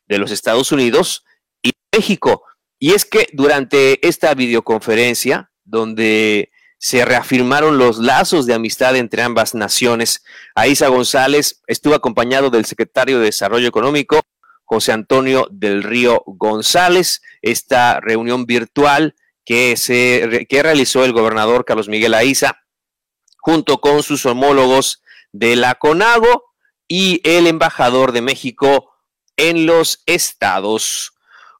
de 0.08 0.20
los 0.20 0.30
Estados 0.30 0.72
Unidos 0.72 1.26
y 1.64 1.72
México. 1.92 2.44
Y 2.78 2.94
es 2.94 3.06
que 3.06 3.28
durante 3.34 4.08
esta 4.08 4.36
videoconferencia, 4.36 5.50
donde 5.64 6.52
se 6.86 7.04
reafirmaron 7.04 7.80
los 7.80 7.98
lazos 7.98 8.46
de 8.46 8.54
amistad 8.54 8.96
entre 8.96 9.24
ambas 9.24 9.56
naciones. 9.56 10.24
Aiza 10.54 10.88
González 10.88 11.64
estuvo 11.66 11.96
acompañado 11.96 12.52
del 12.52 12.66
secretario 12.66 13.18
de 13.18 13.26
Desarrollo 13.26 13.68
Económico, 13.68 14.22
José 14.66 14.92
Antonio 14.92 15.48
del 15.50 15.82
Río 15.82 16.22
González. 16.28 17.24
Esta 17.42 18.00
reunión 18.02 18.46
virtual 18.46 19.16
que, 19.46 19.78
se, 19.78 20.46
que 20.48 20.62
realizó 20.62 21.04
el 21.04 21.12
gobernador 21.12 21.66
Carlos 21.66 21.90
Miguel 21.90 22.14
Aiza 22.14 22.60
junto 23.40 23.82
con 23.82 24.04
sus 24.04 24.24
homólogos 24.28 25.02
de 25.32 25.56
la 25.56 25.74
CONAGO 25.74 26.54
y 26.88 27.20
el 27.24 27.48
embajador 27.48 28.12
de 28.12 28.22
México 28.22 28.94
en 29.38 29.66
los 29.66 30.04
Estados 30.06 31.15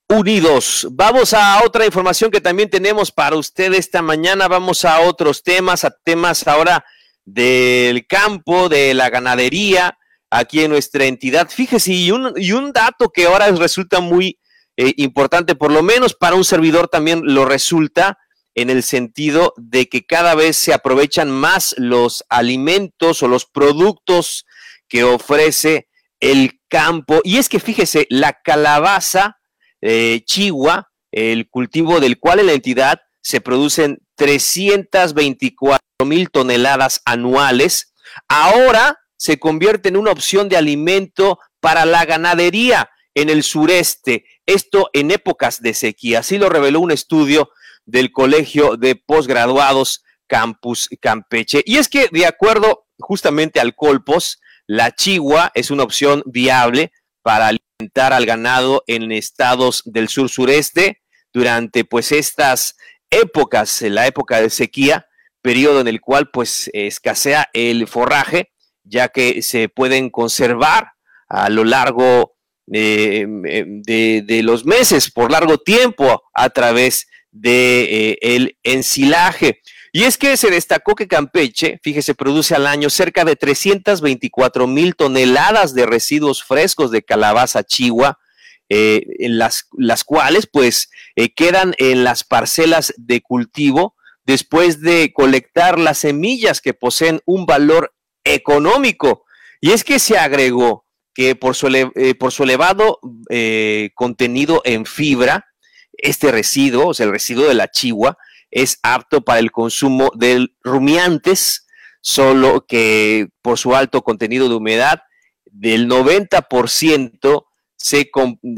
Unidos. 0.08 0.88
Vamos 0.92 1.34
a 1.34 1.64
otra 1.64 1.86
información 1.86 2.30
que 2.30 2.40
también 2.40 2.70
tenemos 2.70 3.12
para 3.12 3.36
usted 3.36 3.74
esta 3.74 4.02
mañana. 4.02 4.48
Vamos 4.48 4.86
a 4.86 5.02
otros 5.02 5.42
temas, 5.42 5.84
a 5.84 5.90
temas 5.90 6.48
ahora 6.48 6.86
del 7.26 8.06
campo, 8.06 8.70
de 8.70 8.94
la 8.94 9.10
ganadería, 9.10 9.98
aquí 10.30 10.64
en 10.64 10.72
nuestra 10.72 11.06
entidad. 11.06 11.50
Fíjese, 11.50 11.92
y 11.92 12.12
un, 12.12 12.72
dato 12.72 13.10
que 13.10 13.26
ahora 13.26 13.50
resulta 13.52 14.00
muy 14.00 14.38
eh, 14.78 14.94
importante, 14.98 15.56
por 15.56 15.72
lo 15.72 15.82
menos 15.82 16.14
para 16.14 16.36
un 16.36 16.46
servidor 16.46 16.88
también 16.88 17.22
lo 17.24 17.46
resulta, 17.46 18.20
en 18.54 18.70
el 18.70 18.84
sentido 18.84 19.54
de 19.58 19.90
que 19.90 20.06
cada 20.06 20.34
vez 20.34 20.56
se 20.56 20.74
aprovechan 20.74 21.30
más 21.30 21.76
los 21.78 22.24
alimentos 22.30 23.22
o 23.22 23.28
los 23.28 23.46
productos 23.46 24.46
que 24.88 25.04
ofrece 25.04 25.90
el 26.22 26.62
campo. 26.70 27.22
Y 27.24 27.38
es 27.38 27.50
que 27.50 27.60
fíjese, 27.60 28.08
la 28.10 28.40
calabaza 28.42 29.38
eh, 29.82 30.24
Chihuahua, 30.26 30.92
el 31.12 31.50
cultivo 31.50 32.00
del 32.00 32.20
cual 32.20 32.40
en 32.40 32.48
la 32.48 32.54
entidad 32.54 33.02
se 33.22 33.42
producen 33.42 34.00
324 34.16 35.80
mil 36.06 36.30
toneladas 36.30 37.02
anuales, 37.06 37.94
ahora 38.28 39.00
se 39.18 39.40
convierte 39.40 39.90
en 39.90 39.98
una 39.98 40.12
opción 40.12 40.50
de 40.50 40.58
alimento 40.58 41.40
para 41.60 41.86
la 41.86 42.06
ganadería 42.06 42.90
en 43.14 43.30
el 43.30 43.44
sureste, 43.44 44.26
esto 44.46 44.90
en 44.94 45.12
épocas 45.12 45.62
de 45.62 45.74
sequía. 45.74 46.20
Así 46.20 46.38
lo 46.38 46.50
reveló 46.50 46.82
un 46.82 46.92
estudio 46.92 47.50
del 47.86 48.12
Colegio 48.12 48.76
de 48.78 48.96
Posgraduados 48.96 50.04
Campus 50.28 50.90
Campeche. 51.00 51.64
Y 51.66 51.78
es 51.78 51.88
que, 51.88 52.10
de 52.12 52.26
acuerdo 52.26 52.88
justamente 53.00 53.60
al 53.60 53.76
Colpos, 53.76 54.40
la 54.68 54.94
chigua 54.94 55.52
es 55.56 55.72
una 55.72 55.84
opción 55.84 56.24
viable 56.26 56.92
para 57.26 57.48
alimentar 57.48 58.14
al 58.14 58.28
ganado 58.28 58.84
en 58.86 59.12
estados 59.12 59.82
del 59.86 60.10
sur 60.10 60.30
sureste 60.30 61.02
durante 61.34 61.84
pues 61.84 62.12
estas 62.12 62.78
épocas, 63.10 63.82
la 63.82 64.06
época 64.06 64.40
de 64.40 64.52
sequía, 64.52 65.08
periodo 65.42 65.82
en 65.82 65.88
el 65.88 66.02
cual 66.02 66.30
pues 66.30 66.70
escasea 66.72 67.50
el 67.54 67.88
forraje, 67.88 68.52
ya 68.84 69.08
que 69.08 69.42
se 69.42 69.70
pueden 69.70 70.12
conservar 70.12 70.92
a 71.28 71.50
lo 71.50 71.64
largo 71.64 72.36
eh, 72.72 73.26
de, 73.28 74.42
los 74.44 74.64
meses, 74.66 75.10
por 75.10 75.32
largo 75.32 75.58
tiempo, 75.58 76.22
a 76.32 76.52
través 76.52 77.08
de 77.32 78.12
eh, 78.12 78.18
el 78.22 78.56
ensilaje. 78.62 79.62
Y 79.96 80.04
es 80.04 80.18
que 80.18 80.36
se 80.36 80.52
destacó 80.52 80.94
que 80.94 81.08
Campeche, 81.08 81.80
fíjese, 81.82 82.16
produce 82.16 82.54
al 82.54 82.68
año 82.68 82.90
cerca 82.90 83.24
de 83.24 83.38
324 83.38 84.68
mil 84.68 84.94
toneladas 84.94 85.74
de 85.74 85.86
residuos 85.86 86.44
frescos 86.44 86.92
de 86.92 87.02
calabaza 87.02 87.64
chigua, 87.64 88.20
eh, 88.68 89.06
en 89.20 89.38
las, 89.38 89.70
las, 89.72 90.04
cuales 90.04 90.50
pues 90.52 90.90
quedan 91.38 91.76
en 91.78 92.04
las 92.04 92.26
parcelas 92.26 92.94
de 92.98 93.22
cultivo 93.22 93.96
después 94.26 94.82
de 94.82 95.14
colectar 95.14 95.80
las 95.80 96.00
semillas 96.00 96.60
que 96.60 96.74
poseen 96.74 97.22
un 97.26 97.46
valor 97.46 97.96
económico. 98.26 99.24
Y 99.62 99.72
es 99.72 99.86
que 99.86 100.00
se 100.00 100.18
agregó 100.18 100.86
que 101.14 101.38
por 101.38 101.56
su, 101.56 101.68
eh, 101.68 102.16
por 102.16 102.34
su 102.34 102.44
elevado 102.44 103.00
eh, 103.30 103.92
contenido 103.96 104.62
en 104.66 104.86
fibra, 104.86 105.46
este 105.94 106.34
residuo, 106.34 106.88
o 106.88 106.94
sea, 106.94 107.06
el 107.06 107.14
residuo 107.14 107.48
de 107.48 107.54
la 107.54 107.72
chigua, 107.72 108.18
es 108.56 108.80
apto 108.84 109.22
para 109.22 109.40
el 109.40 109.52
consumo 109.52 110.12
de 110.16 110.48
rumiantes, 110.64 111.68
solo 112.00 112.66
que 112.66 113.28
por 113.42 113.60
su 113.60 113.76
alto 113.76 114.02
contenido 114.02 114.48
de 114.48 114.56
humedad, 114.56 115.02
del 115.44 115.90
90% 115.90 117.46
se, 117.76 118.10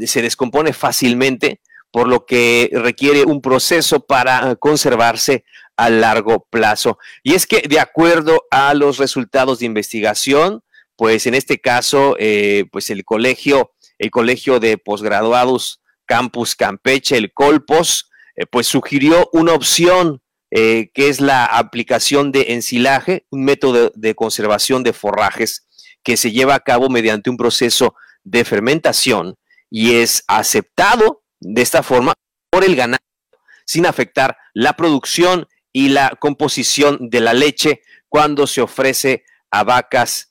se 0.06 0.22
descompone 0.22 0.72
fácilmente, 0.72 1.60
por 1.90 2.06
lo 2.06 2.26
que 2.26 2.70
requiere 2.72 3.24
un 3.24 3.42
proceso 3.42 4.06
para 4.06 4.54
conservarse 4.54 5.44
a 5.76 5.90
largo 5.90 6.46
plazo. 6.48 6.98
Y 7.24 7.34
es 7.34 7.48
que 7.48 7.62
de 7.68 7.80
acuerdo 7.80 8.44
a 8.52 8.74
los 8.74 8.98
resultados 8.98 9.58
de 9.58 9.66
investigación, 9.66 10.62
pues 10.94 11.26
en 11.26 11.34
este 11.34 11.60
caso, 11.60 12.14
eh, 12.20 12.66
pues 12.70 12.88
el 12.90 13.04
colegio, 13.04 13.72
el 13.98 14.12
colegio 14.12 14.60
de 14.60 14.78
posgraduados 14.78 15.80
Campus 16.06 16.54
Campeche, 16.54 17.16
el 17.16 17.32
Colpos, 17.32 18.07
eh, 18.38 18.46
pues 18.46 18.68
sugirió 18.68 19.28
una 19.32 19.52
opción 19.52 20.22
eh, 20.50 20.90
que 20.94 21.08
es 21.08 21.20
la 21.20 21.44
aplicación 21.44 22.30
de 22.32 22.52
ensilaje, 22.52 23.26
un 23.30 23.44
método 23.44 23.92
de 23.94 24.14
conservación 24.14 24.82
de 24.82 24.92
forrajes 24.92 25.66
que 26.04 26.16
se 26.16 26.30
lleva 26.30 26.54
a 26.54 26.60
cabo 26.60 26.88
mediante 26.88 27.30
un 27.30 27.36
proceso 27.36 27.94
de 28.22 28.44
fermentación 28.44 29.34
y 29.70 29.96
es 29.96 30.24
aceptado 30.28 31.22
de 31.40 31.62
esta 31.62 31.82
forma 31.82 32.14
por 32.50 32.64
el 32.64 32.76
ganado 32.76 33.02
sin 33.66 33.84
afectar 33.84 34.38
la 34.54 34.72
producción 34.74 35.46
y 35.72 35.88
la 35.88 36.16
composición 36.18 37.10
de 37.10 37.20
la 37.20 37.34
leche 37.34 37.82
cuando 38.08 38.46
se 38.46 38.62
ofrece 38.62 39.24
a 39.50 39.64
vacas 39.64 40.30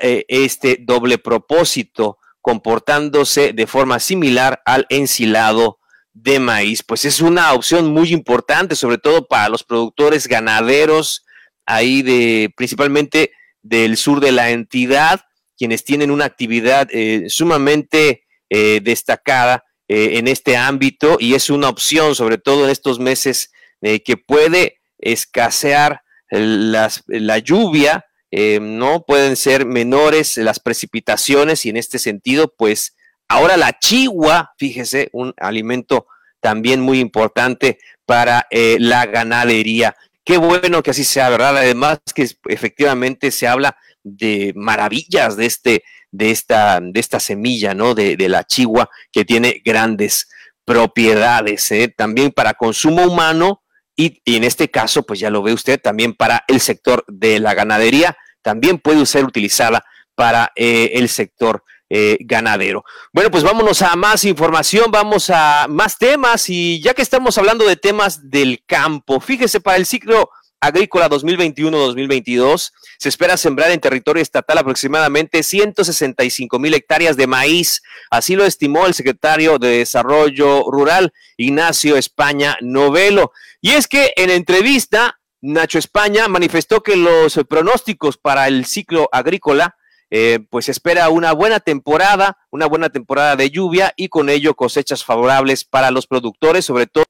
eh, 0.00 0.24
este 0.28 0.78
doble 0.80 1.18
propósito, 1.18 2.18
comportándose 2.40 3.52
de 3.52 3.66
forma 3.66 3.98
similar 3.98 4.62
al 4.64 4.86
ensilado 4.88 5.77
de 6.22 6.38
maíz. 6.38 6.82
Pues 6.82 7.04
es 7.04 7.20
una 7.20 7.52
opción 7.52 7.92
muy 7.92 8.12
importante, 8.12 8.74
sobre 8.76 8.98
todo 8.98 9.26
para 9.26 9.48
los 9.48 9.64
productores 9.64 10.26
ganaderos 10.26 11.24
ahí 11.66 12.02
de 12.02 12.52
principalmente 12.56 13.32
del 13.62 13.96
sur 13.96 14.20
de 14.20 14.32
la 14.32 14.50
entidad, 14.50 15.20
quienes 15.56 15.84
tienen 15.84 16.10
una 16.10 16.24
actividad 16.24 16.88
eh, 16.92 17.26
sumamente 17.28 18.24
eh, 18.50 18.80
destacada 18.82 19.64
en 19.90 20.28
este 20.28 20.54
ámbito 20.54 21.16
y 21.18 21.32
es 21.32 21.48
una 21.48 21.70
opción, 21.70 22.14
sobre 22.14 22.36
todo 22.36 22.64
en 22.64 22.70
estos 22.70 22.98
meses 22.98 23.50
que 23.80 24.18
puede 24.18 24.80
escasear 24.98 26.02
la 26.28 27.38
lluvia 27.38 28.04
eh, 28.30 28.58
no 28.60 29.04
pueden 29.06 29.36
ser 29.36 29.64
menores 29.64 30.36
las 30.36 30.60
precipitaciones 30.60 31.64
y 31.64 31.70
en 31.70 31.78
este 31.78 31.98
sentido, 31.98 32.54
pues 32.56 32.94
ahora 33.28 33.56
la 33.56 33.78
chigua, 33.78 34.54
fíjese, 34.58 35.10
un 35.12 35.34
alimento 35.38 36.06
también 36.40 36.80
muy 36.80 37.00
importante 37.00 37.78
para 38.06 38.46
eh, 38.50 38.76
la 38.80 39.06
ganadería. 39.06 39.96
Qué 40.24 40.38
bueno 40.38 40.82
que 40.82 40.90
así 40.90 41.04
sea, 41.04 41.28
¿verdad? 41.28 41.56
Además 41.56 42.00
que 42.14 42.28
efectivamente 42.48 43.30
se 43.30 43.46
habla 43.46 43.76
de 44.02 44.52
maravillas 44.56 45.36
de 45.36 45.46
este, 45.46 45.84
de 46.10 46.30
esta, 46.30 46.80
de 46.80 47.00
esta 47.00 47.20
semilla, 47.20 47.74
¿no? 47.74 47.94
De, 47.94 48.16
la 48.28 48.44
chigua 48.44 48.88
que 49.12 49.24
tiene 49.24 49.60
grandes 49.64 50.28
propiedades, 50.64 51.70
¿eh? 51.72 51.92
también 51.96 52.30
para 52.30 52.54
consumo 52.54 53.04
humano 53.04 53.62
y, 53.96 54.20
en 54.26 54.44
este 54.44 54.70
caso, 54.70 55.02
pues 55.02 55.18
ya 55.18 55.30
lo 55.30 55.42
ve 55.42 55.52
usted, 55.52 55.80
también 55.80 56.14
para 56.14 56.44
el 56.46 56.60
sector 56.60 57.04
de 57.08 57.40
la 57.40 57.54
ganadería, 57.54 58.16
también 58.42 58.78
puede 58.78 59.04
ser 59.06 59.24
utilizada 59.24 59.84
para 60.14 60.52
eh, 60.56 60.92
el 60.94 61.08
sector 61.08 61.64
eh, 61.90 62.18
ganadero. 62.20 62.84
Bueno, 63.12 63.30
pues 63.30 63.44
vámonos 63.44 63.82
a 63.82 63.96
más 63.96 64.24
información, 64.24 64.90
vamos 64.90 65.30
a 65.30 65.66
más 65.68 65.98
temas 65.98 66.48
y 66.48 66.80
ya 66.80 66.94
que 66.94 67.02
estamos 67.02 67.38
hablando 67.38 67.66
de 67.66 67.76
temas 67.76 68.30
del 68.30 68.62
campo, 68.66 69.20
fíjese 69.20 69.60
para 69.60 69.76
el 69.76 69.86
ciclo 69.86 70.30
agrícola 70.60 71.08
2021-2022 71.08 72.72
se 72.98 73.08
espera 73.08 73.36
sembrar 73.36 73.70
en 73.70 73.80
territorio 73.80 74.20
estatal 74.20 74.58
aproximadamente 74.58 75.44
165 75.44 76.58
mil 76.58 76.74
hectáreas 76.74 77.16
de 77.16 77.28
maíz. 77.28 77.80
Así 78.10 78.34
lo 78.34 78.44
estimó 78.44 78.86
el 78.86 78.94
secretario 78.94 79.58
de 79.58 79.78
Desarrollo 79.78 80.64
Rural, 80.68 81.12
Ignacio 81.36 81.96
España 81.96 82.58
Novelo. 82.60 83.32
Y 83.60 83.70
es 83.70 83.86
que 83.86 84.12
en 84.16 84.30
entrevista, 84.30 85.20
Nacho 85.40 85.78
España 85.78 86.26
manifestó 86.26 86.82
que 86.82 86.96
los 86.96 87.38
pronósticos 87.48 88.18
para 88.18 88.48
el 88.48 88.66
ciclo 88.66 89.08
agrícola 89.12 89.76
eh, 90.10 90.40
pues 90.50 90.68
espera 90.68 91.08
una 91.10 91.32
buena 91.32 91.60
temporada, 91.60 92.38
una 92.50 92.66
buena 92.66 92.88
temporada 92.88 93.36
de 93.36 93.50
lluvia 93.50 93.92
y 93.96 94.08
con 94.08 94.28
ello 94.28 94.54
cosechas 94.54 95.04
favorables 95.04 95.64
para 95.64 95.90
los 95.90 96.06
productores, 96.06 96.64
sobre 96.64 96.86
todo 96.86 97.04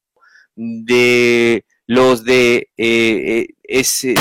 de 0.57 1.65
los 1.87 2.25
de 2.25 2.69
eh, 2.77 3.47
eh, 3.69 4.15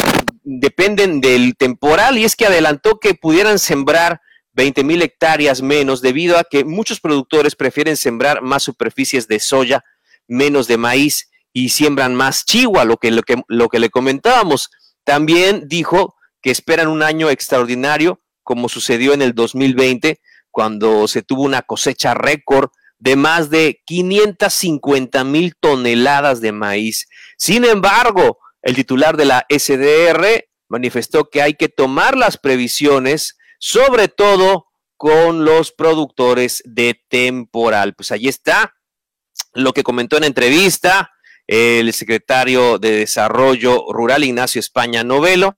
dependen 0.44 1.20
del 1.20 1.56
temporal 1.58 2.18
y 2.18 2.24
es 2.24 2.36
que 2.36 2.46
adelantó 2.46 3.00
que 3.00 3.16
pudieran 3.16 3.60
sembrar 3.60 4.22
20 4.54 4.84
mil 4.84 5.02
hectáreas 5.02 5.62
menos 5.62 6.02
debido 6.02 6.38
a 6.38 6.44
que 6.44 6.63
muchos 6.63 7.00
productores 7.00 7.56
prefieren 7.56 7.98
sembrar 7.98 8.42
más 8.42 8.63
superficies 8.63 9.28
de 9.28 9.40
soya, 9.40 9.84
menos 10.28 10.68
de 10.68 10.78
maíz 10.78 11.30
y 11.52 11.70
siembran 11.70 12.16
más 12.16 12.46
chigua, 12.46 12.86
lo 12.86 12.98
que, 12.98 13.12
lo 13.12 13.24
que, 13.24 13.42
lo 13.48 13.70
que 13.70 13.80
le 13.80 13.90
comentábamos. 13.90 14.70
También 15.04 15.68
dijo 15.68 16.16
que 16.42 16.52
esperan 16.52 16.88
un 16.88 17.04
año 17.04 17.30
extraordinario, 17.30 18.22
como 18.47 18.69
sucedió 18.69 19.13
en 19.13 19.21
el 19.21 19.36
2020, 19.36 20.21
cuando 20.51 21.10
se 21.10 21.21
tuvo 21.21 21.41
una 21.41 21.63
cosecha 21.63 22.13
récord 22.13 22.69
de 22.97 23.17
más 23.17 23.49
de 23.49 23.81
550 23.86 25.25
mil 25.25 25.53
toneladas 25.60 26.39
de 26.39 26.53
maíz. 26.53 27.10
Sin 27.38 27.65
embargo, 27.65 28.39
el 28.62 28.73
titular 28.73 29.17
de 29.17 29.25
la 29.25 29.45
SDR 29.49 30.45
manifestó 30.69 31.29
que 31.29 31.41
hay 31.41 31.55
que 31.55 31.67
tomar 31.67 32.15
las 32.15 32.38
previsiones, 32.38 33.38
sobre 33.60 34.07
todo 34.07 34.67
con 34.95 35.43
los 35.43 35.73
productores 35.73 36.63
de 36.63 37.03
temporal. 37.10 37.95
Pues 37.95 38.13
ahí 38.13 38.29
está 38.29 38.75
lo 39.51 39.73
que 39.73 39.83
comentó 39.83 40.15
en 40.15 40.23
entrevista 40.23 41.12
el 41.47 41.91
secretario 41.91 42.79
de 42.79 42.91
Desarrollo 42.91 43.83
Rural, 43.91 44.23
Ignacio 44.23 44.62
España 44.62 45.03
Novelo. 45.03 45.57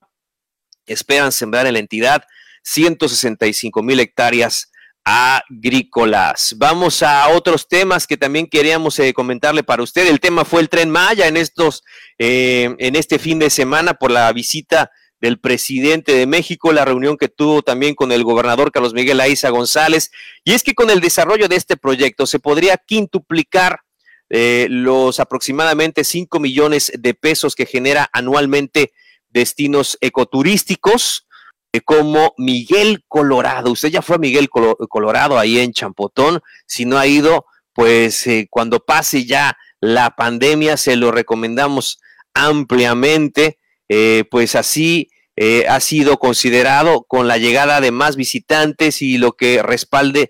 Esperan 0.87 1.31
sembrar 1.31 1.67
en 1.67 1.73
la 1.73 1.79
entidad 1.79 2.23
165 2.63 3.83
mil 3.83 3.99
hectáreas 3.99 4.71
agrícolas. 5.03 6.55
Vamos 6.57 7.01
a 7.01 7.29
otros 7.29 7.67
temas 7.67 8.05
que 8.05 8.17
también 8.17 8.47
queríamos 8.47 8.99
eh, 8.99 9.13
comentarle 9.13 9.63
para 9.63 9.81
usted. 9.81 10.07
El 10.07 10.19
tema 10.19 10.45
fue 10.45 10.61
el 10.61 10.69
tren 10.69 10.89
Maya 10.89 11.27
en 11.27 11.37
estos, 11.37 11.83
eh, 12.17 12.75
en 12.77 12.95
este 12.95 13.17
fin 13.17 13.39
de 13.39 13.49
semana 13.49 13.95
por 13.95 14.11
la 14.11 14.31
visita 14.33 14.91
del 15.19 15.39
presidente 15.39 16.13
de 16.13 16.27
México, 16.27 16.71
la 16.71 16.85
reunión 16.85 17.17
que 17.17 17.27
tuvo 17.27 17.61
también 17.61 17.95
con 17.95 18.11
el 18.11 18.23
gobernador 18.23 18.71
Carlos 18.71 18.93
Miguel 18.93 19.19
Aiza 19.19 19.49
González. 19.49 20.11
Y 20.43 20.53
es 20.53 20.63
que 20.63 20.75
con 20.75 20.89
el 20.89 21.01
desarrollo 21.01 21.47
de 21.47 21.55
este 21.55 21.75
proyecto 21.75 22.25
se 22.25 22.39
podría 22.39 22.77
quintuplicar 22.77 23.81
eh, 24.29 24.67
los 24.69 25.19
aproximadamente 25.19 26.03
5 26.03 26.39
millones 26.39 26.91
de 26.97 27.15
pesos 27.15 27.55
que 27.55 27.65
genera 27.65 28.09
anualmente 28.13 28.93
destinos 29.29 29.97
ecoturísticos 30.01 31.27
como 31.85 32.33
Miguel 32.37 33.03
Colorado. 33.07 33.71
Usted 33.71 33.89
ya 33.89 34.01
fue 34.01 34.17
Miguel 34.17 34.49
Colorado 34.49 35.37
ahí 35.37 35.59
en 35.59 35.71
Champotón. 35.71 36.41
Si 36.65 36.85
no 36.85 36.97
ha 36.97 37.05
ido, 37.05 37.45
pues 37.73 38.25
eh, 38.27 38.47
cuando 38.49 38.79
pase 38.79 39.25
ya 39.25 39.57
la 39.79 40.15
pandemia, 40.15 40.77
se 40.77 40.95
lo 40.95 41.11
recomendamos 41.11 41.99
ampliamente. 42.33 43.59
Eh, 43.87 44.23
pues 44.29 44.55
así 44.55 45.09
eh, 45.35 45.65
ha 45.67 45.79
sido 45.79 46.17
considerado 46.17 47.03
con 47.07 47.27
la 47.27 47.37
llegada 47.37 47.81
de 47.81 47.91
más 47.91 48.15
visitantes 48.15 49.01
y 49.01 49.17
lo 49.17 49.33
que 49.33 49.61
respalde 49.61 50.29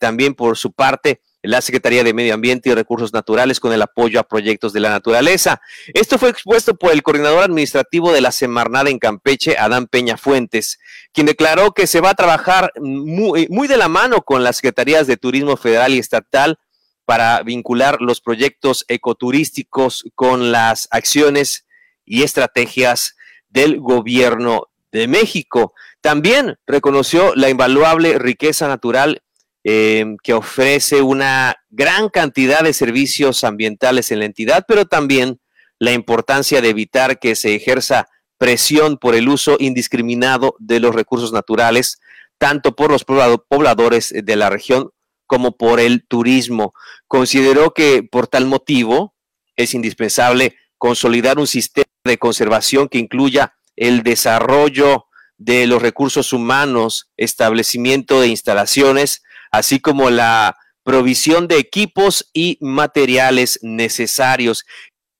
también 0.00 0.34
por 0.34 0.56
su 0.56 0.72
parte 0.72 1.20
la 1.44 1.60
Secretaría 1.60 2.02
de 2.02 2.14
Medio 2.14 2.34
Ambiente 2.34 2.70
y 2.70 2.74
Recursos 2.74 3.12
Naturales 3.12 3.60
con 3.60 3.72
el 3.72 3.82
apoyo 3.82 4.18
a 4.18 4.24
proyectos 4.24 4.72
de 4.72 4.80
la 4.80 4.88
naturaleza. 4.88 5.60
Esto 5.92 6.18
fue 6.18 6.30
expuesto 6.30 6.74
por 6.74 6.92
el 6.92 7.02
coordinador 7.02 7.44
administrativo 7.44 8.12
de 8.12 8.22
la 8.22 8.32
Semarnada 8.32 8.88
en 8.88 8.98
Campeche, 8.98 9.56
Adán 9.58 9.86
Peña 9.86 10.16
Fuentes, 10.16 10.78
quien 11.12 11.26
declaró 11.26 11.72
que 11.72 11.86
se 11.86 12.00
va 12.00 12.10
a 12.10 12.14
trabajar 12.14 12.72
muy, 12.80 13.46
muy 13.50 13.68
de 13.68 13.76
la 13.76 13.88
mano 13.88 14.22
con 14.22 14.42
las 14.42 14.56
Secretarías 14.56 15.06
de 15.06 15.18
Turismo 15.18 15.56
Federal 15.56 15.92
y 15.92 15.98
Estatal 15.98 16.58
para 17.04 17.42
vincular 17.42 18.00
los 18.00 18.22
proyectos 18.22 18.86
ecoturísticos 18.88 20.04
con 20.14 20.50
las 20.50 20.88
acciones 20.90 21.66
y 22.06 22.22
estrategias 22.22 23.16
del 23.50 23.80
gobierno 23.80 24.68
de 24.92 25.08
México. 25.08 25.74
También 26.00 26.56
reconoció 26.66 27.34
la 27.34 27.50
invaluable 27.50 28.18
riqueza 28.18 28.68
natural 28.68 29.23
Em, 29.66 30.18
que 30.22 30.34
ofrece 30.34 31.00
una 31.00 31.56
gran 31.70 32.10
cantidad 32.10 32.60
de 32.60 32.74
servicios 32.74 33.44
ambientales 33.44 34.10
en 34.10 34.18
la 34.18 34.26
entidad, 34.26 34.66
pero 34.68 34.84
también 34.84 35.40
la 35.78 35.92
importancia 35.92 36.60
de 36.60 36.68
evitar 36.68 37.18
que 37.18 37.34
se 37.34 37.54
ejerza 37.54 38.06
presión 38.36 38.98
por 38.98 39.14
el 39.14 39.26
uso 39.26 39.56
indiscriminado 39.58 40.54
de 40.58 40.80
los 40.80 40.94
recursos 40.94 41.32
naturales, 41.32 41.98
tanto 42.36 42.76
por 42.76 42.90
los 42.90 43.04
pobladores 43.04 44.12
de 44.14 44.36
la 44.36 44.50
región 44.50 44.90
como 45.26 45.56
por 45.56 45.80
el 45.80 46.06
turismo. 46.06 46.74
Consideró 47.08 47.72
que 47.72 48.02
por 48.02 48.26
tal 48.26 48.44
motivo 48.44 49.14
es 49.56 49.72
indispensable 49.72 50.58
consolidar 50.76 51.38
un 51.38 51.46
sistema 51.46 51.86
de 52.04 52.18
conservación 52.18 52.90
que 52.90 52.98
incluya 52.98 53.54
el 53.76 54.02
desarrollo 54.02 55.06
de 55.38 55.66
los 55.66 55.80
recursos 55.80 56.34
humanos, 56.34 57.10
establecimiento 57.16 58.20
de 58.20 58.28
instalaciones, 58.28 59.22
así 59.56 59.80
como 59.80 60.10
la 60.10 60.56
provisión 60.82 61.48
de 61.48 61.58
equipos 61.58 62.30
y 62.32 62.58
materiales 62.60 63.58
necesarios. 63.62 64.64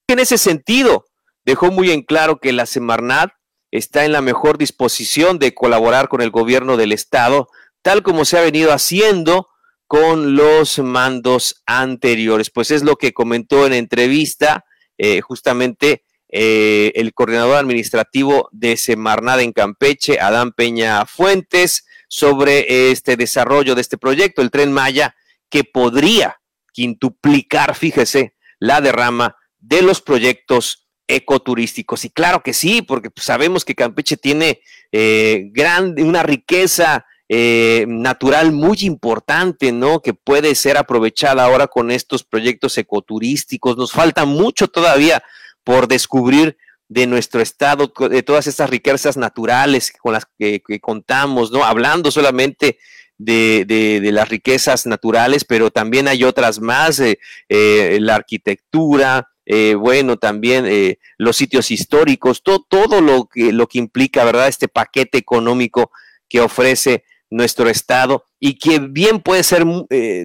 En 0.09 0.18
ese 0.18 0.38
sentido, 0.38 1.07
dejó 1.44 1.70
muy 1.70 1.90
en 1.90 2.03
claro 2.03 2.38
que 2.38 2.53
la 2.53 2.66
Semarnat 2.66 3.31
está 3.70 4.05
en 4.05 4.12
la 4.12 4.20
mejor 4.20 4.59
disposición 4.59 5.38
de 5.38 5.55
colaborar 5.55 6.09
con 6.09 6.20
el 6.20 6.31
gobierno 6.31 6.77
del 6.77 6.92
estado, 6.92 7.49
tal 7.83 8.03
como 8.03 8.25
se 8.25 8.38
ha 8.38 8.42
venido 8.42 8.73
haciendo 8.73 9.49
con 9.87 10.37
los 10.37 10.79
mandos 10.79 11.62
anteriores. 11.66 12.51
Pues 12.51 12.70
es 12.70 12.85
lo 12.85 12.97
que 12.97 13.12
comentó 13.12 13.66
en 13.66 13.73
entrevista 13.73 14.64
eh, 14.97 15.20
justamente 15.20 16.05
eh, 16.29 16.92
el 16.94 17.14
coordinador 17.14 17.57
administrativo 17.57 18.49
de 18.53 18.77
Semarnat 18.77 19.40
en 19.40 19.53
Campeche, 19.53 20.20
Adán 20.20 20.53
Peña 20.53 21.05
Fuentes, 21.07 21.87
sobre 22.14 22.92
este 22.92 23.16
desarrollo 23.16 23.74
de 23.74 23.81
este 23.81 23.98
proyecto, 23.98 24.40
el 24.40 24.53
tren 24.53 24.72
Maya, 24.72 25.16
que 25.50 25.64
podría 25.64 26.40
quintuplicar, 26.72 27.74
fíjese, 27.74 28.37
la 28.61 28.81
derrama 28.81 29.37
de 29.59 29.83
los 29.83 30.00
proyectos 30.00 30.87
ecoturísticos. 31.09 32.05
Y 32.05 32.11
claro 32.11 32.40
que 32.44 32.53
sí, 32.53 32.83
porque 32.83 33.11
pues, 33.11 33.27
sabemos 33.27 33.64
que 33.64 33.74
Campeche 33.74 34.16
tiene 34.16 34.61
eh, 34.92 35.50
una 35.96 36.22
riqueza 36.22 37.05
eh, 37.29 37.85
natural 37.88 38.53
muy 38.53 38.79
importante, 38.83 39.72
¿no? 39.72 40.00
Que 40.00 40.14
puede 40.14 40.55
ser 40.55 40.77
aprovechada 40.77 41.44
ahora 41.44 41.66
con 41.66 41.90
estos 41.90 42.22
proyectos 42.22 42.79
ecoturísticos. 42.79 43.77
Nos 43.77 43.90
falta 43.90 44.24
mucho 44.24 44.68
todavía 44.68 45.20
por 45.64 45.88
descubrir 45.88 46.59
de 46.94 47.09
nuestro 47.09 47.40
estado, 47.40 47.92
de 48.09 48.22
todas 48.22 48.46
estas 48.46 48.70
riquezas 48.70 49.16
naturales 49.16 49.92
con 50.00 50.12
las 50.12 50.26
que, 50.38 50.62
contamos, 50.80 51.50
¿no? 51.50 51.64
Hablando 51.64 52.12
solamente 52.12 52.78
de, 53.18 54.00
las 54.12 54.28
riquezas 54.28 54.87
naturales, 54.87 55.44
pero 55.44 55.72
también 55.72 56.07
hay 56.07 56.22
otras 56.22 56.61
más, 56.61 57.00
eh, 57.00 57.18
eh, 57.48 57.98
la 58.00 58.14
arquitectura, 58.14 59.28
eh, 59.44 59.74
bueno, 59.74 60.18
también 60.18 60.96
los 61.18 61.37
sitios 61.37 61.72
históricos, 61.72 62.44
todo 62.44 63.00
lo 63.00 63.26
que, 63.26 63.52
lo 63.52 63.66
que 63.66 63.78
implica, 63.78 64.22
¿verdad? 64.22 64.46
Este 64.46 64.68
paquete 64.68 65.18
económico 65.18 65.90
que 66.28 66.40
ofrece 66.40 67.02
nuestro 67.28 67.68
estado 67.68 68.24
y 68.38 68.57
que 68.57 68.78
bien 68.78 69.18
puede 69.18 69.42
ser 69.42 69.64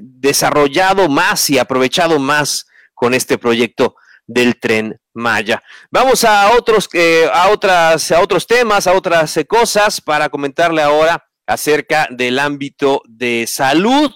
desarrollado 0.03 1.09
más 1.09 1.49
y 1.49 1.57
aprovechado 1.57 2.19
más 2.19 2.67
con 2.93 3.15
este 3.15 3.39
proyecto 3.39 3.95
del 4.29 4.59
tren 4.59 4.95
Maya. 5.13 5.61
Vamos 5.91 6.23
a 6.23 6.51
otros, 6.55 6.87
eh, 6.93 7.27
a 7.33 7.49
otras, 7.49 8.11
a 8.11 8.21
otros 8.21 8.45
temas, 8.45 8.85
a 8.85 8.93
otras 8.93 9.35
eh, 9.37 9.45
cosas 9.45 9.99
para 9.99 10.29
comentarle 10.29 10.81
ahora 10.81 11.25
acerca 11.47 12.07
del 12.11 12.37
ámbito 12.37 13.01
de 13.05 13.45
salud 13.47 14.11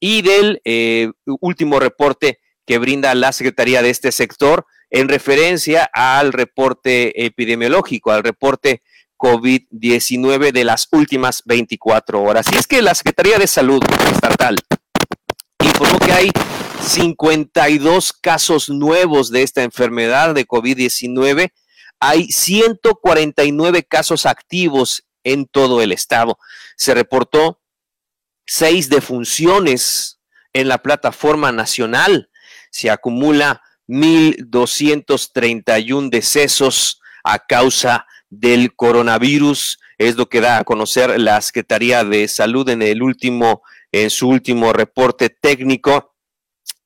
y 0.00 0.22
del 0.22 0.62
eh, 0.64 1.10
último 1.40 1.78
reporte 1.78 2.40
que 2.66 2.78
brinda 2.78 3.14
la 3.14 3.32
Secretaría 3.32 3.82
de 3.82 3.90
este 3.90 4.12
sector 4.12 4.64
en 4.88 5.08
referencia 5.08 5.88
al 5.92 6.32
reporte 6.32 7.26
epidemiológico, 7.26 8.10
al 8.12 8.24
reporte 8.24 8.82
COVID-19 9.18 10.52
de 10.52 10.64
las 10.64 10.88
últimas 10.90 11.42
24 11.44 12.22
horas. 12.22 12.46
Y 12.50 12.56
es 12.56 12.66
que 12.66 12.80
la 12.80 12.94
Secretaría 12.94 13.38
de 13.38 13.46
Salud 13.46 13.82
Estatal 14.10 14.56
informó 15.62 15.98
que 15.98 16.12
hay 16.12 16.32
52 16.80 18.12
casos 18.12 18.68
nuevos 18.68 19.30
de 19.30 19.42
esta 19.42 19.62
enfermedad 19.62 20.34
de 20.34 20.46
COVID-19. 20.46 21.52
Hay 22.00 22.32
149 22.32 23.84
casos 23.84 24.26
activos 24.26 25.06
en 25.22 25.46
todo 25.46 25.80
el 25.82 25.92
estado. 25.92 26.36
Se 26.76 26.92
reportó 26.94 27.60
seis 28.46 28.88
defunciones 28.88 30.18
en 30.52 30.66
la 30.68 30.78
plataforma 30.78 31.52
nacional. 31.52 32.30
Se 32.70 32.90
acumula 32.90 33.62
1.231 33.86 36.10
decesos 36.10 37.00
a 37.22 37.38
causa 37.38 38.06
del 38.30 38.74
coronavirus. 38.74 39.78
Es 39.98 40.16
lo 40.16 40.28
que 40.28 40.40
da 40.40 40.58
a 40.58 40.64
conocer 40.64 41.20
la 41.20 41.40
Secretaría 41.42 42.04
de 42.04 42.26
Salud 42.28 42.68
en 42.70 42.82
el 42.82 43.02
último, 43.02 43.62
en 43.92 44.08
su 44.08 44.28
último 44.28 44.72
reporte 44.72 45.28
técnico 45.28 46.09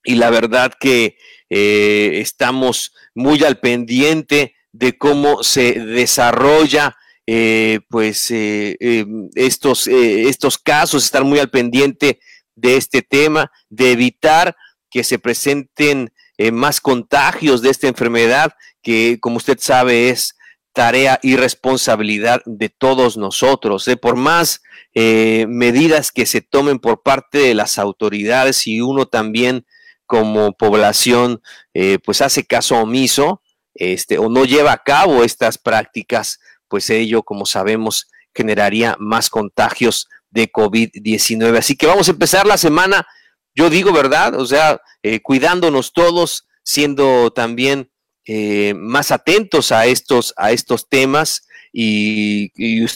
y 0.05 0.15
la 0.17 0.31
verdad 0.31 0.73
que 0.79 1.17
eh, 1.51 2.21
estamos 2.21 2.95
muy 3.15 3.43
al 3.45 3.59
pendiente 3.59 4.55
de 4.73 4.97
cómo 4.99 5.43
se 5.43 5.73
desarrolla 5.75 6.97
eh, 7.27 7.81
pues 7.89 8.31
eh, 8.31 8.77
em, 8.81 9.31
estos, 9.35 9.87
estos 9.87 10.59
casos, 10.59 11.05
estar 11.05 11.25
muy 11.25 11.39
al 11.39 11.51
pendiente 11.51 12.21
de 12.55 12.77
este 12.77 13.03
tema, 13.03 13.51
de 13.69 13.93
evitar 13.93 14.57
que 14.91 15.05
se 15.05 15.19
presenten 15.19 16.13
más 16.53 16.81
contagios 16.81 17.63
de 17.63 17.71
esta 17.71 17.87
enfermedad, 17.87 18.55
que 18.83 19.19
como 19.21 19.37
usted 19.37 19.59
sabe 19.61 20.11
es 20.11 20.35
tarea 20.73 21.21
y 21.23 21.37
responsabilidad 21.37 22.43
de 22.45 22.69
todos 22.69 23.17
nosotros. 23.17 23.89
Por 24.03 24.17
más 24.17 24.61
medidas 24.95 26.11
que 26.11 26.27
se 26.27 26.41
tomen 26.41 26.81
por 26.81 27.03
parte 27.03 27.39
de 27.39 27.55
las 27.55 27.79
autoridades 27.79 28.67
y 28.67 28.81
uno 28.81 29.07
también 29.07 29.65
como 30.07 30.53
población 30.53 31.43
eh, 31.73 31.99
pues 32.05 32.21
hace 32.21 32.45
caso 32.45 32.77
omiso 32.77 33.43
este, 33.75 34.19
o 34.19 34.29
no 34.29 34.45
lleva 34.45 34.73
a 34.73 34.83
cabo 34.83 35.25
estas 35.25 35.59
prácticas, 35.59 36.41
pues 36.69 36.91
ello, 36.91 37.23
como 37.23 37.47
sabemos, 37.47 38.09
generaría 38.35 38.97
más 38.99 39.31
contagios 39.31 40.09
de 40.31 40.51
COVID-19. 40.51 41.59
Así 41.59 41.77
que 41.77 41.87
vamos 41.87 42.09
a 42.09 42.13
empezar 42.13 42.47
la 42.47 42.57
semana, 42.57 43.07
yo 43.55 43.71
digo, 43.71 43.93
¿verdad? 43.93 44.35
O 44.35 44.47
sea, 44.47 44.81
eh, 45.03 45.21
cuidándonos 45.21 45.93
todos, 45.93 46.47
siendo 46.63 47.33
también 47.33 47.91
eh, 48.27 48.75
más 48.77 49.11
atentos 49.11 49.71
a 49.73 49.87
estos, 49.87 50.33
a 50.37 50.53
estos 50.53 50.89
temas 50.89 51.47
y, 51.77 52.87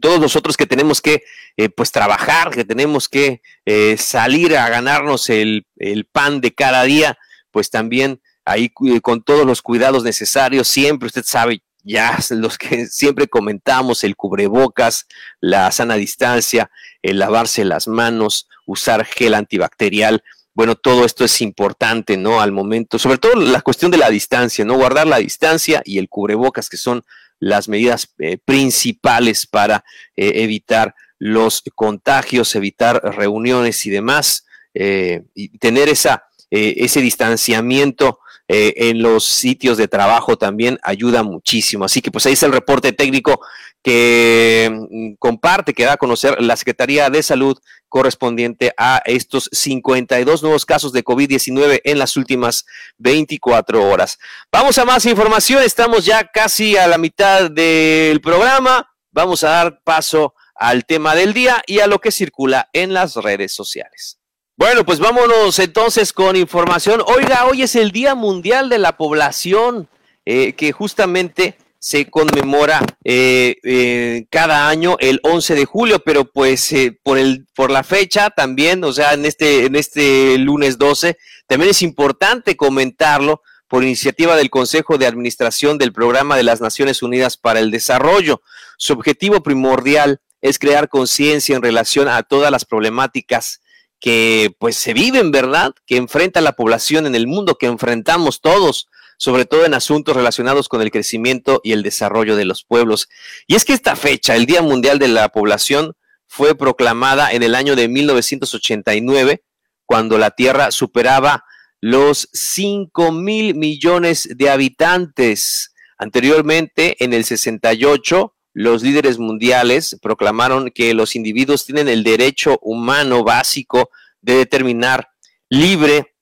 todos 0.00 0.20
nosotros 0.20 0.56
que 0.56 0.66
tenemos 0.66 1.00
que 1.00 1.22
eh, 1.56 1.70
pues 1.70 1.90
trabajar, 1.90 2.50
que 2.50 2.64
tenemos 2.64 3.08
que 3.08 3.40
eh, 3.64 3.96
salir 3.96 4.56
a 4.56 4.68
ganarnos 4.68 5.30
el, 5.30 5.66
pan 6.12 6.42
de 6.42 6.52
cada 6.52 6.82
día, 6.84 7.18
pues 7.50 7.70
también 7.70 8.20
ahí 8.44 8.70
con 9.00 9.22
todos 9.22 9.46
los 9.46 9.62
cuidados 9.62 10.04
necesarios, 10.04 10.68
siempre 10.68 11.06
usted 11.06 11.24
sabe, 11.24 11.62
ya 11.82 12.18
los 12.30 12.58
que 12.58 12.86
siempre 12.86 13.26
comentamos, 13.26 14.04
el 14.04 14.16
cubrebocas, 14.16 15.06
la 15.40 15.70
sana 15.72 15.94
distancia, 15.94 16.70
el 17.02 17.18
lavarse 17.18 17.64
las 17.64 17.88
manos, 17.88 18.48
usar 18.66 19.06
gel 19.06 19.32
antibacterial, 19.32 20.22
bueno, 20.52 20.74
todo 20.74 21.04
esto 21.04 21.24
es 21.24 21.40
importante, 21.40 22.16
¿no? 22.16 22.40
Al 22.40 22.50
momento, 22.50 22.98
sobre 22.98 23.18
todo 23.18 23.36
la 23.36 23.60
cuestión 23.60 23.92
de 23.92 23.96
la 23.96 24.10
distancia, 24.10 24.64
¿no? 24.64 24.74
Guardar 24.74 25.06
la 25.06 25.18
distancia 25.18 25.82
y 25.84 25.98
el 25.98 26.08
cubrebocas, 26.08 26.68
que 26.68 26.76
son 26.76 27.04
las 27.40 27.68
medidas 27.68 28.08
eh, 28.18 28.38
principales 28.44 29.46
para 29.46 29.84
eh, 30.16 30.32
evitar 30.36 30.94
los 31.18 31.62
contagios, 31.74 32.54
evitar 32.54 33.00
reuniones 33.02 33.84
y 33.86 33.90
demás, 33.90 34.46
eh, 34.74 35.24
y 35.34 35.58
tener 35.58 35.88
esa, 35.88 36.24
ese 36.50 37.00
distanciamiento 37.00 38.20
en 38.50 39.02
los 39.02 39.24
sitios 39.24 39.76
de 39.76 39.88
trabajo 39.88 40.38
también 40.38 40.78
ayuda 40.82 41.22
muchísimo. 41.22 41.84
Así 41.84 42.00
que 42.00 42.10
pues 42.10 42.24
ahí 42.24 42.32
es 42.32 42.42
el 42.42 42.52
reporte 42.52 42.92
técnico 42.92 43.40
que 43.82 44.70
mm, 44.90 45.14
comparte, 45.18 45.74
que 45.74 45.84
da 45.84 45.94
a 45.94 45.96
conocer 45.96 46.40
la 46.40 46.56
Secretaría 46.56 47.10
de 47.10 47.22
Salud 47.22 47.58
correspondiente 47.88 48.72
a 48.76 49.00
estos 49.06 49.48
52 49.52 50.42
nuevos 50.42 50.66
casos 50.66 50.92
de 50.92 51.04
COVID-19 51.04 51.80
en 51.84 51.98
las 51.98 52.16
últimas 52.16 52.66
24 52.98 53.88
horas. 53.88 54.18
Vamos 54.52 54.78
a 54.78 54.84
más 54.84 55.06
información, 55.06 55.62
estamos 55.62 56.04
ya 56.04 56.24
casi 56.24 56.76
a 56.76 56.86
la 56.86 56.98
mitad 56.98 57.50
del 57.50 58.20
programa. 58.20 58.90
Vamos 59.10 59.42
a 59.42 59.50
dar 59.50 59.80
paso 59.82 60.34
al 60.54 60.84
tema 60.84 61.14
del 61.14 61.32
día 61.32 61.62
y 61.66 61.80
a 61.80 61.86
lo 61.86 62.00
que 62.00 62.10
circula 62.10 62.68
en 62.72 62.92
las 62.92 63.14
redes 63.16 63.54
sociales. 63.54 64.18
Bueno, 64.56 64.84
pues 64.84 64.98
vámonos 64.98 65.58
entonces 65.60 66.12
con 66.12 66.34
información. 66.34 67.00
Oiga, 67.06 67.46
hoy 67.46 67.62
es 67.62 67.76
el 67.76 67.92
Día 67.92 68.16
Mundial 68.16 68.68
de 68.68 68.78
la 68.78 68.96
Población, 68.96 69.88
eh, 70.26 70.54
que 70.54 70.72
justamente 70.72 71.56
se 71.78 72.10
conmemora 72.10 72.80
eh, 73.04 73.56
eh, 73.62 74.26
cada 74.30 74.68
año 74.68 74.96
el 75.00 75.20
11 75.22 75.54
de 75.54 75.64
julio, 75.64 76.02
pero 76.04 76.24
pues 76.24 76.74
por 77.02 77.18
el 77.18 77.46
por 77.54 77.70
la 77.70 77.84
fecha 77.84 78.30
también, 78.30 78.82
o 78.84 78.92
sea, 78.92 79.14
en 79.14 79.24
este 79.24 79.66
en 79.66 79.76
este 79.76 80.38
lunes 80.38 80.78
12, 80.78 81.16
también 81.46 81.70
es 81.70 81.82
importante 81.82 82.56
comentarlo 82.56 83.42
por 83.68 83.84
iniciativa 83.84 84.34
del 84.34 84.50
Consejo 84.50 84.98
de 84.98 85.06
Administración 85.06 85.78
del 85.78 85.92
Programa 85.92 86.36
de 86.36 86.42
las 86.42 86.60
Naciones 86.60 87.02
Unidas 87.02 87.36
para 87.36 87.60
el 87.60 87.70
Desarrollo. 87.70 88.42
Su 88.78 88.94
objetivo 88.94 89.42
primordial 89.42 90.20
es 90.40 90.58
crear 90.58 90.88
conciencia 90.88 91.54
en 91.54 91.62
relación 91.62 92.08
a 92.08 92.22
todas 92.22 92.50
las 92.50 92.64
problemáticas 92.64 93.60
que 94.00 94.54
pues 94.58 94.76
se 94.76 94.94
viven, 94.94 95.30
¿verdad? 95.30 95.72
Que 95.86 95.96
enfrenta 95.96 96.40
la 96.40 96.52
población 96.52 97.06
en 97.06 97.14
el 97.14 97.26
mundo, 97.26 97.56
que 97.56 97.66
enfrentamos 97.66 98.40
todos, 98.40 98.88
sobre 99.18 99.44
todo 99.44 99.66
en 99.66 99.74
asuntos 99.74 100.16
relacionados 100.16 100.68
con 100.68 100.80
el 100.80 100.90
crecimiento 100.90 101.60
y 101.62 101.72
el 101.72 101.82
desarrollo 101.82 102.36
de 102.36 102.46
los 102.46 102.64
pueblos. 102.64 103.08
Y 103.46 103.54
es 103.54 103.64
que 103.64 103.74
esta 103.74 103.94
fecha, 103.96 104.34
el 104.34 104.46
Día 104.46 104.62
Mundial 104.62 104.98
de 104.98 105.08
la 105.08 105.28
Población, 105.28 105.94
fue 106.26 106.54
proclamada 106.54 107.32
en 107.32 107.42
el 107.42 107.54
año 107.54 107.76
de 107.76 107.88
1989, 107.88 109.42
cuando 109.84 110.18
la 110.18 110.30
Tierra 110.30 110.70
superaba 110.70 111.44
los 111.80 112.28
5 112.32 113.12
mil 113.12 113.54
millones 113.54 114.28
de 114.36 114.50
habitantes. 114.50 115.74
Anteriormente, 115.98 117.02
en 117.02 117.12
el 117.12 117.24
68, 117.24 118.34
los 118.54 118.82
líderes 118.82 119.18
mundiales 119.18 119.96
proclamaron 120.02 120.70
que 120.70 120.94
los 120.94 121.16
individuos 121.16 121.64
tienen 121.64 121.88
el 121.88 122.02
derecho 122.02 122.58
humano 122.62 123.24
básico 123.24 123.90
de 124.20 124.34
determinar 124.34 125.08
libre 125.48 126.14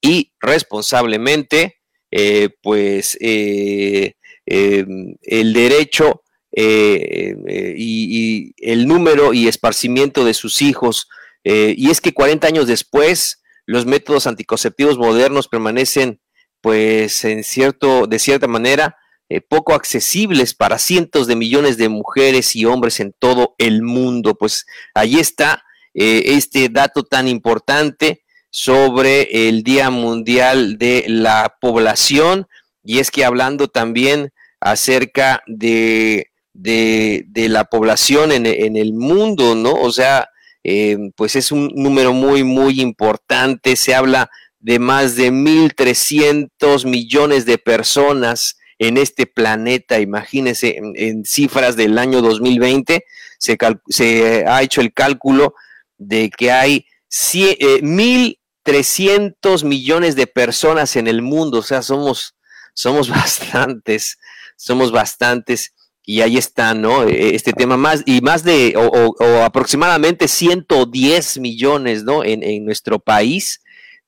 y 0.00 0.32
responsablemente, 0.40 1.81
eh, 2.12 2.50
pues, 2.62 3.18
eh, 3.20 4.14
em, 4.46 5.16
el 5.22 5.52
derecho 5.52 6.22
eh, 6.54 7.34
y, 7.76 8.54
el 8.58 8.86
número 8.86 9.32
y 9.32 9.48
esparcimiento 9.48 10.24
de 10.24 10.34
sus 10.34 10.62
hijos. 10.62 11.08
y 11.44 11.90
es 11.90 12.00
que 12.00 12.14
40 12.14 12.46
años 12.46 12.66
después, 12.68 13.42
los 13.66 13.84
métodos 13.84 14.28
anticonceptivos 14.28 14.96
modernos 14.96 15.48
permanecen, 15.48 16.20
pues, 16.60 17.24
en 17.24 17.42
cierto, 17.42 18.06
de 18.06 18.20
cierta 18.20 18.46
manera, 18.46 18.96
eh, 19.32 19.40
poco 19.40 19.72
accesibles 19.72 20.52
para 20.52 20.76
cientos 20.76 21.26
de 21.26 21.36
millones 21.36 21.78
de 21.78 21.88
mujeres 21.88 22.54
y 22.54 22.66
hombres 22.66 23.00
en 23.00 23.14
todo 23.18 23.54
el 23.56 23.82
mundo. 23.82 24.34
Pues 24.34 24.66
ahí 24.92 25.18
está 25.18 25.64
eh, 25.94 26.24
este 26.26 26.68
dato 26.68 27.02
tan 27.02 27.28
importante 27.28 28.21
sobre 28.52 29.48
el 29.48 29.62
Día 29.62 29.88
Mundial 29.88 30.76
de 30.78 31.06
la 31.08 31.56
Población. 31.58 32.46
Y 32.84 32.98
es 32.98 33.10
que 33.10 33.24
hablando 33.24 33.66
también 33.68 34.30
acerca 34.60 35.42
de, 35.46 36.30
de, 36.52 37.24
la 37.48 37.64
población 37.64 38.30
en, 38.30 38.46
el 38.46 38.92
mundo, 38.92 39.54
¿no? 39.54 39.72
O 39.72 39.90
sea, 39.90 40.28
eh, 40.62 40.98
pues 41.16 41.34
es 41.34 41.50
un 41.50 41.72
número 41.74 42.12
muy, 42.12 42.44
muy 42.44 42.80
importante. 42.80 43.74
Se 43.74 43.94
habla 43.94 44.30
de 44.60 44.78
más 44.78 45.16
de 45.16 45.32
1.300 45.32 46.86
millones 46.86 47.46
de 47.46 47.56
personas 47.56 48.58
en 48.78 48.98
este 48.98 49.26
planeta. 49.26 49.98
Imagínense, 49.98 50.76
en, 50.76 51.24
cifras 51.24 51.74
del 51.74 51.96
año 51.96 52.20
2020 52.20 53.02
se, 53.38 53.56
se, 53.88 54.44
ha 54.46 54.62
hecho 54.62 54.82
el 54.82 54.92
cálculo 54.92 55.54
de 55.96 56.28
que 56.30 56.52
hay 56.52 56.84
1.300 57.10 57.56
eh, 57.58 58.38
millones 59.64 60.16
de 60.16 60.26
personas 60.26 60.96
en 60.96 61.08
el 61.08 61.22
mundo. 61.22 61.58
O 61.58 61.62
sea, 61.62 61.82
somos, 61.82 62.34
somos 62.74 63.08
bastantes, 63.10 64.18
somos 64.56 64.92
bastantes. 64.92 65.74
Y 66.04 66.20
ahí 66.20 66.36
está, 66.36 66.74
¿no? 66.74 67.04
E, 67.04 67.34
este 67.34 67.52
tema 67.52 67.76
más, 67.76 68.02
y 68.06 68.20
más 68.20 68.42
de, 68.42 68.74
o, 68.76 69.42
aproximadamente 69.44 70.26
110 70.26 71.38
millones, 71.38 72.02
¿no? 72.02 72.24
En, 72.24 72.42
en 72.42 72.64
nuestro 72.64 72.98
país 72.98 73.60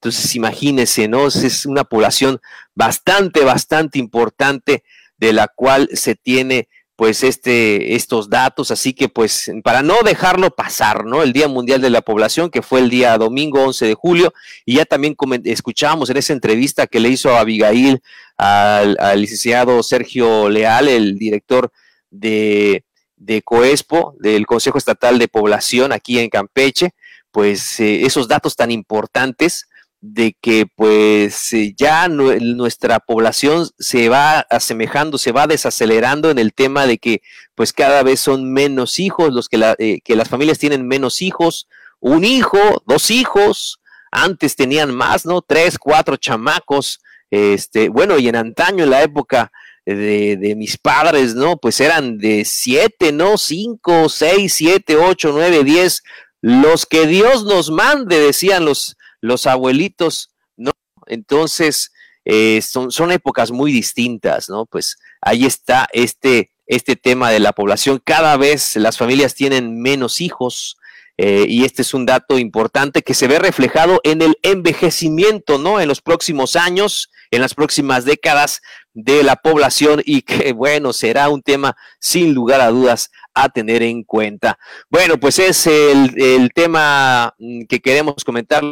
entonces, 0.05 0.37
imagínense, 0.37 1.09
¿no? 1.09 1.29
Es 1.29 1.65
una 1.65 1.83
población 1.83 2.39
bastante, 2.75 3.43
bastante 3.43 3.99
importante 3.99 4.85
de 5.17 5.33
la 5.33 5.49
cual 5.49 5.89
se 5.95 6.15
tiene 6.15 6.69
pues 6.97 7.25
este, 7.25 7.97
estos 7.97 8.31
datos, 8.31 8.71
así 8.71 8.93
que 8.93 9.09
pues 9.09 9.51
para 9.65 9.83
no 9.83 10.03
dejarlo 10.05 10.55
pasar, 10.55 11.05
¿no? 11.05 11.23
El 11.23 11.33
Día 11.33 11.49
Mundial 11.49 11.81
de 11.81 11.91
la 11.91 12.03
Población, 12.03 12.51
que 12.51 12.63
fue 12.63 12.81
el 12.81 12.91
día 12.91 13.19
domingo 13.19 13.65
11 13.65 13.87
de 13.87 13.95
julio, 13.95 14.33
y 14.65 14.77
ya 14.77 14.85
también 14.85 15.17
escuchábamos 15.45 16.11
en 16.11 16.19
esa 16.19 16.33
entrevista 16.33 16.87
que 16.87 17.01
le 17.01 17.09
hizo 17.09 17.35
a 17.35 17.41
Abigail 17.41 18.01
al, 18.37 18.97
licenciado 19.21 19.83
Sergio 19.83 20.49
Leal, 20.49 20.89
el 20.89 21.19
director 21.19 21.73
de, 22.11 22.85
de 23.17 23.43
COESPO, 23.43 24.17
del 24.21 24.47
Consejo 24.47 24.79
Estatal 24.79 25.19
de 25.19 25.29
Población 25.29 25.91
aquí 25.93 26.21
en 26.21 26.31
Campeche, 26.31 26.95
pues 27.33 27.81
eh, 27.81 28.07
esos 28.07 28.29
datos 28.29 28.55
tan 28.55 28.71
importantes 28.71 29.69
de 30.07 30.37
que 30.39 30.67
pues 30.67 31.51
eh, 31.55 31.73
ya 31.75 32.09
nuestra 32.09 33.01
población 33.01 33.67
se 33.79 34.11
va 34.11 34.41
asemejando, 34.51 35.17
se 35.17 35.33
va 35.33 35.47
desacelerando 35.47 36.31
en 36.31 36.39
el 36.39 36.53
tema 36.53 36.87
de 36.87 36.99
que 36.99 37.23
pues 37.55 37.73
cada 37.73 38.03
vez 38.03 38.21
son 38.21 38.53
menos 38.53 38.99
hijos, 38.99 39.33
los 39.33 39.49
que, 39.49 39.75
eh, 39.79 40.01
que 40.05 40.15
las 40.15 40.29
familias 40.29 40.59
tienen 40.59 40.87
menos 40.87 41.23
hijos, 41.23 41.69
un 42.01 42.23
hijo, 42.23 42.83
dos 42.87 43.11
hijos, 43.11 43.81
antes 44.11 44.57
tenían 44.57 44.95
más, 44.95 45.25
¿no? 45.25 45.41
Tres, 45.41 45.79
cuatro 45.79 46.19
chamacos, 46.19 47.01
este, 47.31 47.89
bueno, 47.89 48.19
y 48.19 48.29
en 48.29 48.37
antaño, 48.37 48.85
en 48.85 48.91
la 48.91 49.03
época 49.03 49.53
de, 49.87 50.37
de 50.37 50.55
mis 50.55 50.77
padres, 50.77 51.35
¿no? 51.35 51.57
Pues 51.57 51.81
eran 51.81 52.19
de 52.19 52.45
siete, 52.45 53.11
¿no? 53.11 53.39
Cinco, 53.39 54.11
seis, 54.11 54.53
siete, 54.53 54.97
ocho, 54.97 55.31
nueve, 55.33 55.65
diez, 55.65 56.03
los 56.43 56.85
que 56.85 57.07
Dios 57.07 57.45
nos 57.45 57.71
mande, 57.71 58.19
decían 58.19 58.67
los, 58.67 58.99
los 59.25 59.47
abuelitos, 59.47 60.35
¿no? 60.57 60.73
Entonces, 61.07 61.93
eh, 62.27 62.61
son, 62.61 62.91
son 62.91 63.11
épocas 63.11 63.51
muy 63.51 63.73
distintas, 63.73 64.51
¿no? 64.51 64.67
Pues 64.67 64.99
ahí 65.23 65.47
está 65.47 65.89
este, 65.93 66.51
este 66.67 66.95
tema 66.95 67.31
de 67.31 67.41
la 67.41 67.53
población. 67.53 68.03
Cada 68.05 68.37
vez 68.37 68.77
las 68.77 68.99
familias 68.99 69.35
tienen 69.35 69.81
menos 69.81 70.21
hijos, 70.21 70.77
eh, 71.17 71.47
y 71.49 71.65
este 71.65 71.83
es 71.83 71.95
un 71.95 72.07
dato 72.07 72.39
importante 72.39 73.03
que 73.03 73.15
se 73.15 73.29
ve 73.29 73.39
reflejado 73.39 74.01
en 74.03 74.21
el 74.21 74.37
envejecimiento, 74.43 75.59
¿no? 75.59 75.81
En 75.81 75.87
los 75.87 76.01
próximos 76.01 76.57
años, 76.57 77.11
en 77.31 77.41
las 77.41 77.55
próximas 77.55 78.05
décadas 78.05 78.63
de 78.95 79.23
la 79.23 79.37
población 79.37 80.03
y 80.05 80.23
que, 80.23 80.53
bueno, 80.55 80.93
será 80.93 81.29
un 81.29 81.43
tema 81.43 81.77
sin 82.01 82.35
lugar 82.35 82.61
a 82.61 82.71
dudas 82.71 83.11
a 83.33 83.49
tener 83.49 83.83
en 83.83 84.03
cuenta. 84.03 84.59
Bueno, 84.89 85.19
pues 85.19 85.39
es 85.39 85.67
el, 85.67 86.51
tema 86.53 87.35
mm, 87.39 87.65
que 87.67 87.81
queremos 87.81 88.25
comentar 88.25 88.63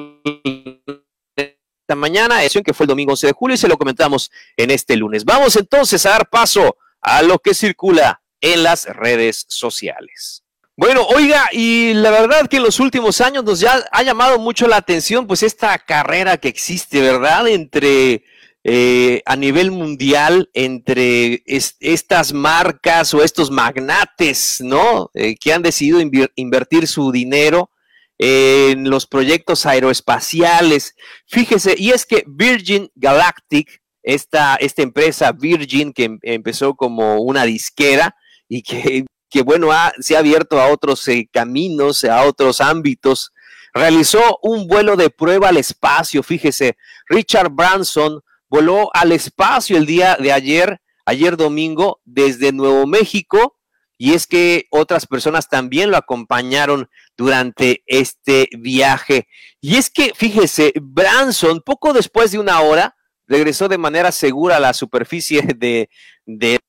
esta 1.36 1.94
mañana, 1.94 2.40
que 2.64 2.74
fue 2.74 2.84
el 2.84 2.88
domingo 2.88 3.12
11 3.12 3.28
de 3.28 3.32
julio 3.32 3.54
y 3.54 3.58
se 3.58 3.68
lo 3.68 3.76
comentamos 3.76 4.30
en 4.56 4.70
este 4.70 4.96
lunes. 4.96 5.24
Vamos 5.24 5.56
entonces 5.56 6.04
a 6.06 6.10
dar 6.10 6.28
paso 6.28 6.76
a 7.00 7.22
lo 7.22 7.38
que 7.38 7.54
circula 7.54 8.22
en 8.40 8.64
las 8.64 8.86
redes 8.86 9.44
sociales. 9.48 10.42
Bueno, 10.82 11.06
oiga, 11.14 11.48
y 11.52 11.94
la 11.94 12.10
verdad 12.10 12.48
que 12.48 12.56
en 12.56 12.64
los 12.64 12.80
últimos 12.80 13.20
años 13.20 13.44
nos 13.44 13.60
ya 13.60 13.84
ha 13.92 14.02
llamado 14.02 14.40
mucho 14.40 14.66
la 14.66 14.78
atención 14.78 15.28
pues 15.28 15.44
esta 15.44 15.78
carrera 15.78 16.38
que 16.38 16.48
existe, 16.48 17.00
¿verdad? 17.00 17.46
Entre 17.46 18.24
eh, 18.64 19.22
a 19.24 19.36
nivel 19.36 19.70
mundial 19.70 20.50
entre 20.54 21.44
estas 21.46 22.32
marcas 22.32 23.14
o 23.14 23.22
estos 23.22 23.52
magnates, 23.52 24.60
¿no? 24.60 25.08
Eh, 25.14 25.36
que 25.36 25.52
han 25.52 25.62
decidido 25.62 26.00
invertir 26.34 26.88
su 26.88 27.12
dinero 27.12 27.70
en 28.18 28.90
los 28.90 29.06
proyectos 29.06 29.66
aeroespaciales. 29.66 30.96
Fíjese, 31.28 31.76
y 31.78 31.92
es 31.92 32.04
que 32.04 32.24
Virgin 32.26 32.90
Galactic, 32.96 33.80
esta, 34.02 34.56
esta 34.56 34.82
empresa 34.82 35.30
Virgin 35.30 35.92
que 35.92 36.04
em-, 36.06 36.18
empezó 36.22 36.74
como 36.74 37.22
una 37.22 37.44
disquera 37.44 38.16
y 38.48 38.62
que, 38.62 39.04
que 39.32 39.42
bueno, 39.42 39.70
se 39.98 40.14
ha 40.14 40.18
abierto 40.18 40.60
a 40.60 40.68
otros 40.68 41.08
eh, 41.08 41.28
caminos, 41.32 42.04
a 42.04 42.24
otros 42.24 42.60
ámbitos, 42.60 43.32
realizó 43.72 44.38
un 44.42 44.66
vuelo 44.66 44.94
de 44.96 45.08
prueba 45.08 45.48
al 45.48 45.56
espacio. 45.56 46.22
Fíjese, 46.22 46.76
Richard 47.08 47.50
Branson, 47.50 48.20
voló 48.48 48.90
al 48.94 49.12
espacio 49.12 49.78
el 49.78 49.86
día 49.86 50.16
de 50.20 50.32
ayer, 50.32 50.80
ayer 51.06 51.38
domingo, 51.38 52.00
desde 52.04 52.52
Nuevo 52.52 52.86
México, 52.86 53.58
y 53.96 54.14
es 54.14 54.26
que 54.26 54.66
otras 54.70 55.06
personas 55.06 55.48
también 55.48 55.90
lo 55.90 55.96
acompañaron 55.96 56.90
durante 57.16 57.82
este 57.86 58.48
viaje. 58.58 59.28
Y 59.60 59.76
es 59.76 59.88
que, 59.88 60.12
fíjese, 60.14 60.72
Branson, 60.80 61.62
poco 61.64 61.92
después 61.92 62.32
de 62.32 62.38
una 62.38 62.60
hora, 62.60 62.96
regresó 63.26 63.68
de 63.68 63.78
manera 63.78 64.12
segura 64.12 64.56
a 64.56 64.60
la 64.60 64.74
superficie 64.74 65.42
de, 65.56 65.88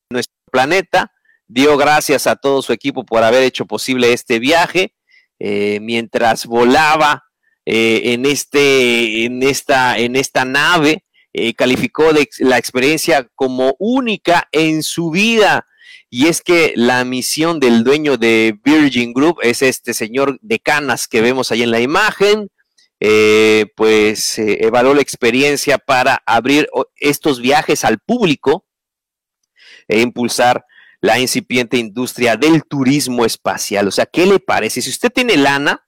nuestro 0.09 0.35
planeta, 0.51 1.11
dio 1.53 1.77
gracias 1.77 2.25
a 2.25 2.35
todo 2.35 2.61
su 2.61 2.73
equipo 2.73 3.05
por 3.05 3.23
haber 3.23 3.43
hecho 3.43 3.65
posible 3.65 4.11
este 4.11 4.39
viaje, 4.39 4.95
eh, 5.39 5.79
mientras 5.81 6.47
volaba 6.47 7.25
eh, 7.65 8.13
en, 8.13 8.25
este, 8.25 9.25
en, 9.25 9.43
esta, 9.43 9.97
en 9.99 10.15
esta 10.15 10.45
nave, 10.45 11.05
eh, 11.31 11.53
calificó 11.53 12.11
la 12.39 12.57
experiencia 12.57 13.27
como 13.35 13.75
única 13.77 14.47
en 14.51 14.83
su 14.83 15.11
vida. 15.11 15.67
Y 16.09 16.27
es 16.27 16.41
que 16.41 16.73
la 16.75 17.05
misión 17.05 17.59
del 17.59 17.83
dueño 17.83 18.17
de 18.17 18.57
Virgin 18.63 19.13
Group 19.13 19.39
es 19.41 19.61
este 19.61 19.93
señor 19.93 20.37
de 20.41 20.59
canas 20.59 21.07
que 21.07 21.21
vemos 21.21 21.51
ahí 21.51 21.63
en 21.63 21.71
la 21.71 21.79
imagen. 21.79 22.49
Pues 23.75 24.37
evaluó 24.37 24.93
la 24.93 25.01
experiencia 25.01 25.77
para 25.77 26.21
abrir 26.25 26.69
estos 26.95 27.41
viajes 27.41 27.83
al 27.83 27.99
público 27.99 28.65
e 29.87 29.99
impulsar 29.99 30.63
la 31.03 31.19
incipiente 31.19 31.75
industria 31.75 32.37
del 32.37 32.63
turismo 32.63 33.25
espacial. 33.25 33.89
O 33.89 33.91
sea, 33.91 34.05
¿qué 34.05 34.25
le 34.25 34.39
parece? 34.39 34.81
Si 34.81 34.89
usted 34.89 35.11
tiene 35.11 35.35
lana, 35.35 35.85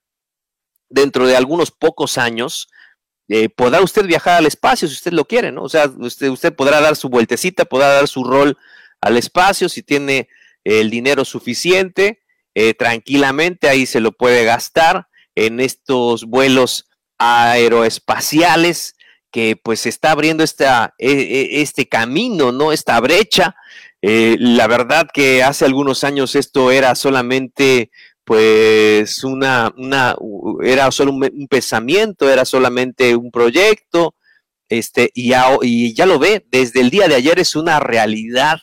dentro 0.90 1.26
de 1.26 1.38
algunos 1.38 1.72
pocos 1.72 2.18
años, 2.18 2.68
eh, 3.30 3.48
podrá 3.48 3.82
usted 3.82 4.06
viajar 4.06 4.40
al 4.40 4.46
espacio 4.46 4.90
si 4.90 4.94
usted 4.94 5.14
lo 5.14 5.24
quiere, 5.24 5.54
¿no? 5.54 5.64
O 5.64 5.70
sea, 5.70 5.90
usted, 6.00 6.54
podrá 6.54 6.82
dar 6.82 6.98
su 6.98 7.08
vueltecita, 7.08 7.64
podrá 7.64 7.94
dar 7.94 8.10
su 8.10 8.26
rol 8.26 8.58
al 9.00 9.16
espacio 9.16 9.70
si 9.70 9.84
tiene 9.84 10.28
el 10.66 10.90
dinero 10.90 11.24
suficiente, 11.24 12.20
eh, 12.54 12.74
tranquilamente 12.74 13.70
ahí 13.70 13.86
se 13.86 14.02
lo 14.02 14.12
puede 14.12 14.44
gastar 14.44 15.08
en 15.34 15.62
estos 15.62 16.26
vuelos 16.26 16.90
aeroespaciales 17.20 18.96
que 19.32 19.56
pues 19.62 19.86
está 19.86 20.12
abriendo 20.12 20.44
esta, 20.44 20.94
e, 20.98 21.12
e, 21.12 21.62
este 21.62 21.88
camino, 21.88 22.52
¿no? 22.52 22.72
Esta 22.72 23.00
brecha. 23.00 23.56
Eh, 24.08 24.38
la 24.40 24.68
verdad 24.68 25.08
que 25.12 25.42
hace 25.42 25.66
algunos 25.66 26.04
años 26.04 26.36
esto 26.36 26.70
era 26.70 26.94
solamente 26.94 27.90
pues 28.24 29.24
una, 29.24 29.74
una 29.78 30.16
era 30.64 30.92
solo 30.92 31.12
un, 31.12 31.48
pensamiento, 31.50 32.30
era 32.30 32.46
solamente 32.46 33.16
un 33.16 33.32
proyecto, 33.32 34.14
este, 34.70 35.10
y 35.16 35.30
ya, 35.30 35.48
y 35.60 35.96
ya 35.96 36.06
lo 36.06 36.20
ve, 36.20 36.46
desde 36.52 36.82
el 36.82 36.92
día 36.92 37.08
de 37.08 37.16
ayer 37.16 37.40
es 37.40 37.56
una 37.56 37.80
realidad 37.80 38.60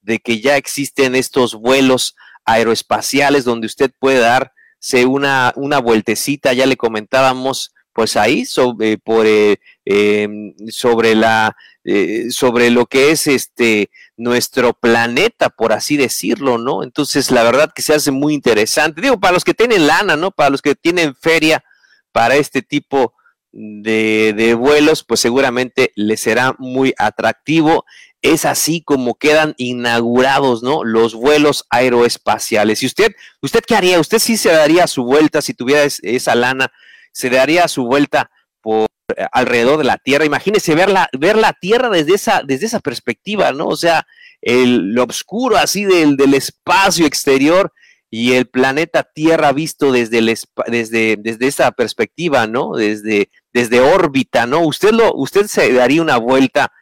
de 0.00 0.20
que 0.20 0.40
ya 0.40 0.56
existen 0.56 1.14
estos 1.14 1.54
vuelos 1.54 2.16
aeroespaciales 2.46 3.44
donde 3.44 3.66
usted 3.66 3.90
puede 3.98 4.20
darse 4.20 5.04
una, 5.04 5.52
una 5.56 5.80
vueltecita, 5.80 6.54
ya 6.54 6.64
le 6.64 6.78
comentábamos, 6.78 7.74
pues 7.92 8.16
ahí 8.16 8.46
sobre, 8.46 8.96
por, 8.96 9.26
eh, 9.26 9.58
em, 9.84 10.54
sobre 10.70 11.14
la 11.14 11.54
eh, 11.90 12.30
sobre 12.30 12.68
lo 12.68 12.84
que 12.84 13.12
es 13.12 13.26
este 13.26 13.88
nuestro 14.18 14.74
planeta, 14.74 15.48
por 15.48 15.72
así 15.72 15.96
decirlo, 15.96 16.58
¿no? 16.58 16.82
Entonces, 16.82 17.30
la 17.30 17.42
verdad 17.42 17.72
que 17.74 17.80
se 17.80 17.94
hace 17.94 18.10
muy 18.10 18.34
interesante. 18.34 19.00
Digo, 19.00 19.18
para 19.18 19.32
los 19.32 19.42
que 19.42 19.54
tienen 19.54 19.86
lana, 19.86 20.14
¿no? 20.14 20.30
Para 20.30 20.50
los 20.50 20.60
que 20.60 20.74
tienen 20.74 21.14
feria 21.14 21.64
para 22.12 22.36
este 22.36 22.60
tipo 22.60 23.14
de, 23.52 24.34
de 24.36 24.52
vuelos, 24.52 25.02
pues 25.02 25.20
seguramente 25.20 25.92
les 25.94 26.20
será 26.20 26.54
muy 26.58 26.92
atractivo. 26.98 27.86
Es 28.20 28.44
así 28.44 28.82
como 28.82 29.14
quedan 29.14 29.54
inaugurados, 29.56 30.62
¿no? 30.62 30.84
Los 30.84 31.14
vuelos 31.14 31.64
aeroespaciales. 31.70 32.82
¿Y 32.82 32.86
usted, 32.86 33.14
usted 33.40 33.64
qué 33.66 33.76
haría? 33.76 33.98
¿Usted 33.98 34.18
sí 34.18 34.36
se 34.36 34.50
daría 34.50 34.86
su 34.88 35.04
vuelta 35.04 35.40
si 35.40 35.54
tuviera 35.54 35.88
esa 36.02 36.34
lana? 36.34 36.70
¿Se 37.12 37.30
daría 37.30 37.66
su 37.66 37.86
vuelta 37.86 38.30
por 38.60 38.88
alrededor 39.32 39.78
de 39.78 39.84
la 39.84 39.98
Tierra. 39.98 40.24
Imagínese 40.24 40.74
ver 40.74 40.90
la, 40.90 41.08
ver 41.18 41.36
la 41.36 41.52
Tierra 41.52 41.88
desde 41.90 42.14
esa, 42.14 42.42
desde 42.44 42.66
esa 42.66 42.80
perspectiva, 42.80 43.52
¿no? 43.52 43.66
O 43.66 43.76
sea, 43.76 44.06
el, 44.40 44.92
lo 44.92 45.04
oscuro 45.04 45.56
así 45.56 45.84
del, 45.84 46.16
del, 46.16 46.34
espacio 46.34 47.06
exterior 47.06 47.72
y 48.10 48.32
el 48.32 48.46
planeta 48.46 49.02
Tierra 49.02 49.52
visto 49.52 49.92
desde, 49.92 50.18
el, 50.18 50.38
desde, 50.66 51.16
desde 51.18 51.46
esa 51.46 51.72
perspectiva, 51.72 52.46
¿no? 52.46 52.72
Desde, 52.74 53.30
desde 53.52 53.80
órbita, 53.80 54.46
¿no? 54.46 54.60
Usted, 54.60 54.92
lo, 54.92 55.14
usted 55.14 55.46
se 55.46 55.72
daría 55.72 56.02
una 56.02 56.16
vuelta 56.16 56.72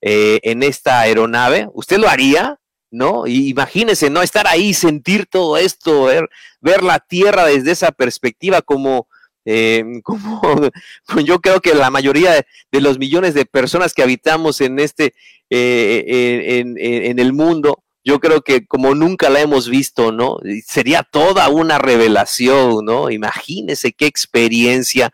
eh, 0.00 0.40
en 0.42 0.62
esta 0.62 1.00
aeronave, 1.00 1.68
¿usted 1.72 1.98
lo 1.98 2.08
haría? 2.08 2.60
¿No? 2.90 3.26
Imagínese, 3.26 4.08
¿no? 4.08 4.22
Estar 4.22 4.46
ahí, 4.46 4.72
sentir 4.72 5.26
todo 5.26 5.58
esto, 5.58 6.04
ver, 6.04 6.28
ver 6.60 6.82
la 6.82 7.00
Tierra 7.00 7.44
desde 7.44 7.72
esa 7.72 7.92
perspectiva 7.92 8.62
como 8.62 9.08
eh, 9.50 9.82
como 10.02 10.60
yo 11.24 11.40
creo 11.40 11.62
que 11.62 11.74
la 11.74 11.90
mayoría 11.90 12.44
de, 12.70 12.80
los 12.82 12.98
millones 12.98 13.32
de 13.32 13.46
personas 13.46 13.94
que 13.94 14.02
habitamos 14.02 14.60
en 14.60 14.78
este, 14.78 15.14
eh, 15.48 16.60
en, 16.60 17.18
el 17.18 17.32
mundo, 17.32 17.82
yo 18.04 18.20
creo 18.20 18.42
que 18.42 18.66
como 18.66 18.94
nunca 18.94 19.30
la 19.30 19.40
hemos 19.40 19.70
visto, 19.70 20.12
¿no? 20.12 20.36
Sería 20.66 21.02
toda 21.02 21.48
una 21.48 21.78
revelación, 21.78 22.84
¿no? 22.84 23.10
Imagínese 23.10 23.92
qué 23.92 24.04
experiencia 24.04 25.12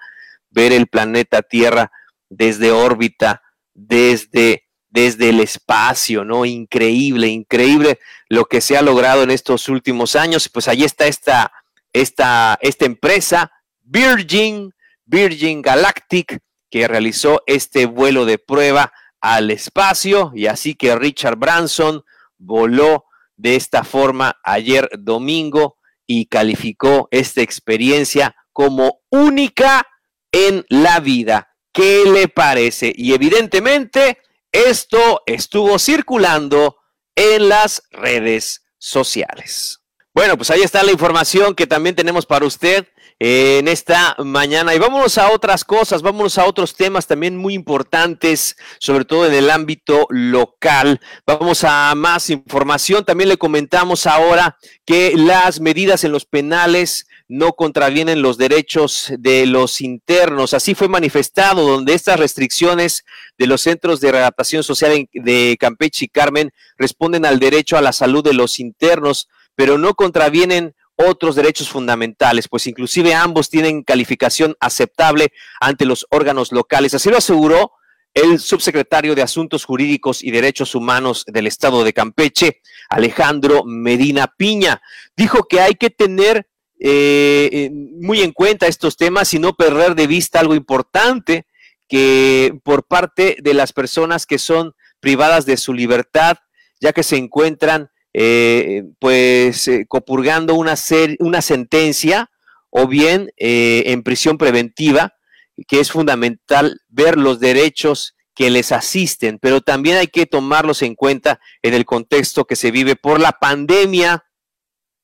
ver 0.50 0.72
el 0.72 0.88
planeta 0.88 1.42
Tierra 1.42 1.92
desde 2.28 2.72
órbita, 2.72 3.40
desde, 3.72 4.64
desde 4.88 5.28
el 5.28 5.38
espacio, 5.38 6.24
¿no? 6.24 6.44
Increíble, 6.44 7.28
increíble 7.28 8.00
lo 8.28 8.46
que 8.46 8.60
se 8.60 8.76
ha 8.76 8.82
logrado 8.82 9.22
en 9.22 9.30
estos 9.30 9.68
últimos 9.68 10.16
años. 10.16 10.48
Pues 10.48 10.66
ahí 10.66 10.82
está 10.82 11.06
esta, 11.06 11.52
esta, 11.92 12.58
esta 12.60 12.84
empresa 12.84 13.52
Virgin, 13.84 14.72
Virgin 15.04 15.62
Galactic, 15.62 16.40
que 16.70 16.88
realizó 16.88 17.42
este 17.46 17.86
vuelo 17.86 18.24
de 18.24 18.38
prueba 18.38 18.92
al 19.20 19.50
espacio 19.50 20.32
y 20.34 20.46
así 20.46 20.74
que 20.74 20.96
Richard 20.96 21.36
Branson 21.36 22.02
voló 22.36 23.04
de 23.36 23.56
esta 23.56 23.84
forma 23.84 24.38
ayer 24.42 24.88
domingo 24.98 25.78
y 26.06 26.26
calificó 26.26 27.08
esta 27.10 27.42
experiencia 27.42 28.34
como 28.52 29.00
única 29.10 29.86
en 30.32 30.64
la 30.68 31.00
vida. 31.00 31.48
¿Qué 31.72 32.04
le 32.06 32.28
parece? 32.28 32.92
Y 32.94 33.14
evidentemente 33.14 34.18
esto 34.52 35.22
estuvo 35.26 35.78
circulando 35.78 36.76
en 37.16 37.48
las 37.48 37.82
redes 37.90 38.64
sociales. 38.78 39.80
Bueno, 40.12 40.36
pues 40.36 40.50
ahí 40.50 40.62
está 40.62 40.82
la 40.82 40.92
información 40.92 41.54
que 41.54 41.66
también 41.66 41.96
tenemos 41.96 42.26
para 42.26 42.46
usted 42.46 42.86
en 43.18 43.68
esta 43.68 44.16
mañana. 44.18 44.74
Y 44.74 44.78
vámonos 44.78 45.18
a 45.18 45.30
otras 45.30 45.64
cosas, 45.64 46.02
vámonos 46.02 46.38
a 46.38 46.46
otros 46.46 46.74
temas 46.74 47.06
también 47.06 47.36
muy 47.36 47.54
importantes, 47.54 48.56
sobre 48.78 49.04
todo 49.04 49.26
en 49.26 49.34
el 49.34 49.50
ámbito 49.50 50.06
local. 50.10 51.00
Vamos 51.26 51.64
a 51.64 51.94
más 51.94 52.30
información. 52.30 53.04
También 53.04 53.28
le 53.28 53.36
comentamos 53.36 54.06
ahora 54.06 54.58
que 54.84 55.14
las 55.16 55.60
medidas 55.60 56.04
en 56.04 56.12
los 56.12 56.24
penales 56.24 57.06
no 57.28 57.54
contravienen 57.54 58.20
los 58.20 58.36
derechos 58.36 59.12
de 59.18 59.46
los 59.46 59.80
internos. 59.80 60.52
Así 60.52 60.74
fue 60.74 60.88
manifestado, 60.88 61.66
donde 61.66 61.94
estas 61.94 62.18
restricciones 62.18 63.04
de 63.38 63.46
los 63.46 63.62
centros 63.62 64.00
de 64.00 64.12
readaptación 64.12 64.62
social 64.62 65.08
de 65.12 65.56
Campeche 65.58 66.04
y 66.04 66.08
Carmen 66.08 66.52
responden 66.76 67.24
al 67.24 67.38
derecho 67.38 67.76
a 67.76 67.82
la 67.82 67.92
salud 67.92 68.22
de 68.22 68.34
los 68.34 68.60
internos, 68.60 69.28
pero 69.54 69.78
no 69.78 69.94
contravienen 69.94 70.74
otros 70.96 71.34
derechos 71.34 71.68
fundamentales, 71.68 72.48
pues 72.48 72.66
inclusive 72.66 73.14
ambos 73.14 73.50
tienen 73.50 73.82
calificación 73.82 74.56
aceptable 74.60 75.32
ante 75.60 75.86
los 75.86 76.06
órganos 76.10 76.52
locales. 76.52 76.94
Así 76.94 77.10
lo 77.10 77.18
aseguró 77.18 77.72
el 78.14 78.38
subsecretario 78.38 79.14
de 79.16 79.22
Asuntos 79.22 79.64
Jurídicos 79.64 80.22
y 80.22 80.30
Derechos 80.30 80.74
Humanos 80.76 81.24
del 81.26 81.48
Estado 81.48 81.82
de 81.82 81.92
Campeche, 81.92 82.60
Alejandro 82.88 83.64
Medina 83.64 84.32
Piña. 84.36 84.80
Dijo 85.16 85.48
que 85.48 85.60
hay 85.60 85.74
que 85.74 85.90
tener 85.90 86.46
eh, 86.78 87.48
eh, 87.52 87.70
muy 87.72 88.20
en 88.20 88.32
cuenta 88.32 88.68
estos 88.68 88.96
temas 88.96 89.34
y 89.34 89.40
no 89.40 89.54
perder 89.54 89.96
de 89.96 90.06
vista 90.06 90.38
algo 90.38 90.54
importante 90.54 91.46
que 91.88 92.56
por 92.62 92.86
parte 92.86 93.36
de 93.42 93.54
las 93.54 93.72
personas 93.72 94.26
que 94.26 94.38
son 94.38 94.74
privadas 95.00 95.44
de 95.44 95.56
su 95.56 95.74
libertad, 95.74 96.38
ya 96.80 96.92
que 96.92 97.02
se 97.02 97.16
encuentran 97.16 97.90
eh, 98.16 98.84
pues 99.00 99.66
eh, 99.66 99.86
copurgando 99.88 100.54
una, 100.54 100.76
una 101.18 101.42
sentencia 101.42 102.30
o 102.70 102.86
bien 102.86 103.32
eh, 103.36 103.82
en 103.86 104.04
prisión 104.04 104.38
preventiva, 104.38 105.14
que 105.66 105.80
es 105.80 105.90
fundamental 105.90 106.80
ver 106.88 107.18
los 107.18 107.40
derechos 107.40 108.14
que 108.34 108.50
les 108.50 108.70
asisten, 108.72 109.38
pero 109.40 109.60
también 109.60 109.96
hay 109.96 110.06
que 110.06 110.26
tomarlos 110.26 110.82
en 110.82 110.94
cuenta 110.94 111.40
en 111.62 111.74
el 111.74 111.84
contexto 111.84 112.46
que 112.46 112.56
se 112.56 112.70
vive 112.70 112.96
por 112.96 113.20
la 113.20 113.32
pandemia 113.32 114.24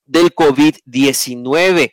del 0.04 0.34
COVID-19. 0.34 1.92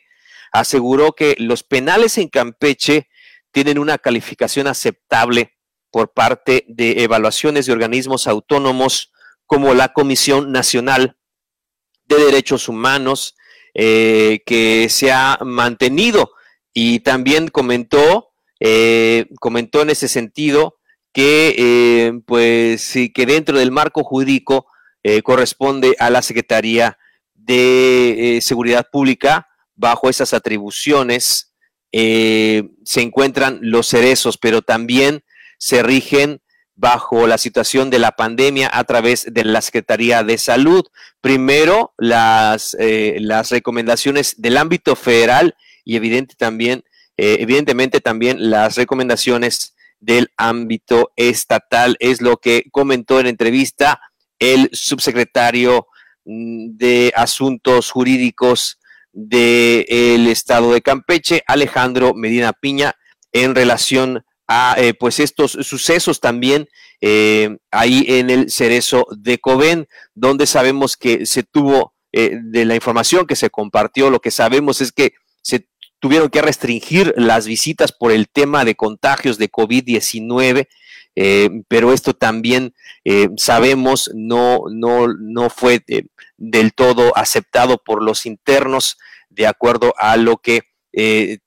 Aseguró 0.52 1.12
que 1.12 1.36
los 1.38 1.62
penales 1.62 2.18
en 2.18 2.28
Campeche 2.28 3.08
tienen 3.52 3.78
una 3.78 3.98
calificación 3.98 4.66
aceptable 4.66 5.56
por 5.90 6.12
parte 6.12 6.64
de 6.68 7.02
evaluaciones 7.02 7.66
de 7.66 7.72
organismos 7.72 8.26
autónomos 8.26 9.12
como 9.48 9.72
la 9.72 9.94
Comisión 9.94 10.52
Nacional 10.52 11.16
de 12.04 12.16
Derechos 12.16 12.68
Humanos, 12.68 13.34
eh, 13.74 14.40
que 14.44 14.88
se 14.90 15.10
ha 15.10 15.38
mantenido 15.42 16.32
y 16.74 17.00
también 17.00 17.48
comentó, 17.48 18.28
eh, 18.60 19.26
comentó 19.40 19.80
en 19.80 19.90
ese 19.90 20.06
sentido 20.06 20.76
que, 21.14 21.56
eh, 21.58 22.12
pues, 22.26 22.82
sí, 22.82 23.10
que 23.10 23.24
dentro 23.24 23.58
del 23.58 23.72
marco 23.72 24.04
jurídico 24.04 24.66
corresponde 25.24 25.96
a 25.98 26.10
la 26.10 26.20
Secretaría 26.20 26.98
de 27.32 28.40
Seguridad 28.42 28.88
Pública, 28.92 29.48
bajo 29.74 30.10
esas 30.10 30.34
atribuciones 30.34 31.54
se 31.90 33.00
encuentran 33.00 33.58
los 33.62 33.86
cerezos, 33.86 34.36
pero 34.36 34.60
también 34.60 35.24
se 35.56 35.82
rigen 35.82 36.42
bajo 36.78 37.26
la 37.26 37.38
situación 37.38 37.90
de 37.90 37.98
la 37.98 38.12
pandemia 38.12 38.70
a 38.72 38.84
través 38.84 39.26
de 39.32 39.44
la 39.44 39.60
Secretaría 39.60 40.22
de 40.22 40.38
Salud. 40.38 40.86
Primero, 41.20 41.92
las, 41.98 42.76
eh, 42.78 43.16
las 43.20 43.50
recomendaciones 43.50 44.40
del 44.40 44.56
ámbito 44.56 44.94
federal 44.94 45.56
y 45.84 45.96
evidente 45.96 46.36
también, 46.36 46.84
eh, 47.16 47.38
evidentemente 47.40 48.00
también 48.00 48.50
las 48.50 48.76
recomendaciones 48.76 49.74
del 49.98 50.30
ámbito 50.36 51.10
estatal. 51.16 51.96
Es 51.98 52.22
lo 52.22 52.36
que 52.36 52.66
comentó 52.70 53.18
en 53.18 53.26
entrevista 53.26 54.00
el 54.38 54.70
subsecretario 54.72 55.88
mm, 56.26 56.76
de 56.76 57.12
Asuntos 57.16 57.90
Jurídicos 57.90 58.78
del 59.12 60.28
Estado 60.28 60.72
de 60.72 60.80
Campeche, 60.80 61.42
Alejandro 61.48 62.14
Medina 62.14 62.52
Piña, 62.52 62.94
en 63.32 63.56
relación 63.56 64.24
a 64.48 64.74
eh, 64.78 64.94
pues 64.94 65.20
estos 65.20 65.52
sucesos 65.52 66.20
también 66.20 66.68
eh, 67.02 67.58
ahí 67.70 68.06
en 68.08 68.30
el 68.30 68.50
cerezo 68.50 69.06
de 69.10 69.38
Coven, 69.38 69.86
donde 70.14 70.46
sabemos 70.46 70.96
que 70.96 71.26
se 71.26 71.42
tuvo 71.42 71.94
eh, 72.12 72.38
de 72.42 72.64
la 72.64 72.74
información 72.74 73.26
que 73.26 73.36
se 73.36 73.50
compartió, 73.50 74.10
lo 74.10 74.20
que 74.20 74.30
sabemos 74.30 74.80
es 74.80 74.90
que 74.90 75.12
se 75.42 75.68
tuvieron 76.00 76.30
que 76.30 76.40
restringir 76.40 77.12
las 77.16 77.46
visitas 77.46 77.92
por 77.92 78.10
el 78.10 78.28
tema 78.28 78.64
de 78.64 78.74
contagios 78.74 79.36
de 79.36 79.50
COVID-19. 79.50 80.66
pero 81.66 81.92
esto 81.92 82.14
también 82.14 82.72
sabemos 83.36 84.10
no, 84.14 84.62
no, 84.70 85.08
no 85.08 85.50
fue 85.50 85.84
del 86.36 86.72
todo 86.72 87.16
aceptado 87.16 87.78
por 87.78 88.02
los 88.02 88.26
internos, 88.26 88.96
de 89.28 89.48
acuerdo 89.48 89.92
a 89.98 90.16
lo 90.16 90.36
que 90.36 90.67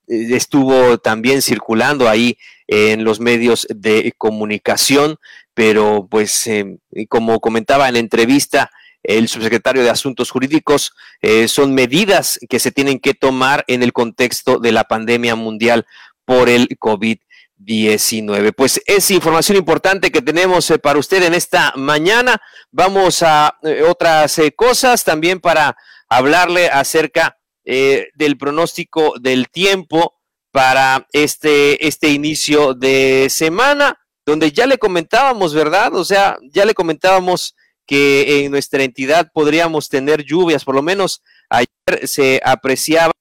estuvo 0.07 0.97
también 0.97 1.41
circulando 1.41 2.07
ahí 2.07 2.37
en 2.67 3.03
los 3.03 3.19
medios 3.19 3.67
de 3.69 4.13
comunicación, 4.17 5.17
pero 5.53 6.07
pues 6.09 6.47
em, 6.47 6.77
como 7.09 7.39
comentaba 7.39 7.87
en 7.87 7.95
la 7.95 7.99
entrevista 7.99 8.71
el 9.03 9.27
subsecretario 9.27 9.83
de 9.83 9.89
Asuntos 9.89 10.29
Jurídicos, 10.29 10.93
eh, 11.21 11.47
son 11.47 11.73
medidas 11.73 12.39
que 12.49 12.59
se 12.59 12.71
tienen 12.71 12.99
que 12.99 13.13
tomar 13.13 13.63
en 13.67 13.83
el 13.83 13.93
contexto 13.93 14.59
de 14.59 14.71
la 14.71 14.83
pandemia 14.83 15.35
mundial 15.35 15.85
por 16.23 16.49
el 16.49 16.67
COVID-19. 16.79 18.53
Pues 18.55 18.81
es 18.85 19.09
información 19.11 19.57
importante 19.57 20.11
que 20.11 20.21
tenemos 20.21 20.69
eh, 20.69 20.79
para 20.79 20.99
usted 20.99 21.23
en 21.23 21.33
esta 21.33 21.73
mañana. 21.75 22.39
Vamos 22.71 23.23
a 23.23 23.57
eh, 23.63 23.83
otras 23.87 24.39
cosas 24.55 25.03
también 25.03 25.39
para 25.39 25.75
hablarle 26.07 26.69
acerca 26.69 27.37
del 27.63 28.37
pronóstico 28.37 29.13
del 29.19 29.49
tiempo 29.49 30.15
para 30.51 31.07
este, 31.13 31.87
este 31.87 32.09
inicio 32.09 32.73
de 32.73 33.27
semana, 33.29 33.99
donde 34.25 34.51
ya 34.51 34.65
le 34.65 34.77
comentábamos, 34.77 35.53
¿verdad? 35.53 35.95
O 35.95 36.03
sea, 36.05 36.37
ya 36.51 36.65
le 36.65 36.73
comentábamos 36.73 37.55
que 37.85 38.45
en 38.45 38.51
nuestra 38.51 38.83
entidad 38.83 39.31
podríamos 39.33 39.89
tener 39.89 40.23
lluvias, 40.23 40.63
por 40.63 40.75
lo 40.75 40.81
menos 40.81 41.21
ayer 41.49 42.07
se 42.07 42.41
apreciaba 42.43 43.13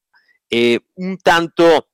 eh, 0.51 0.80
un 0.95 1.18
tanto 1.18 1.88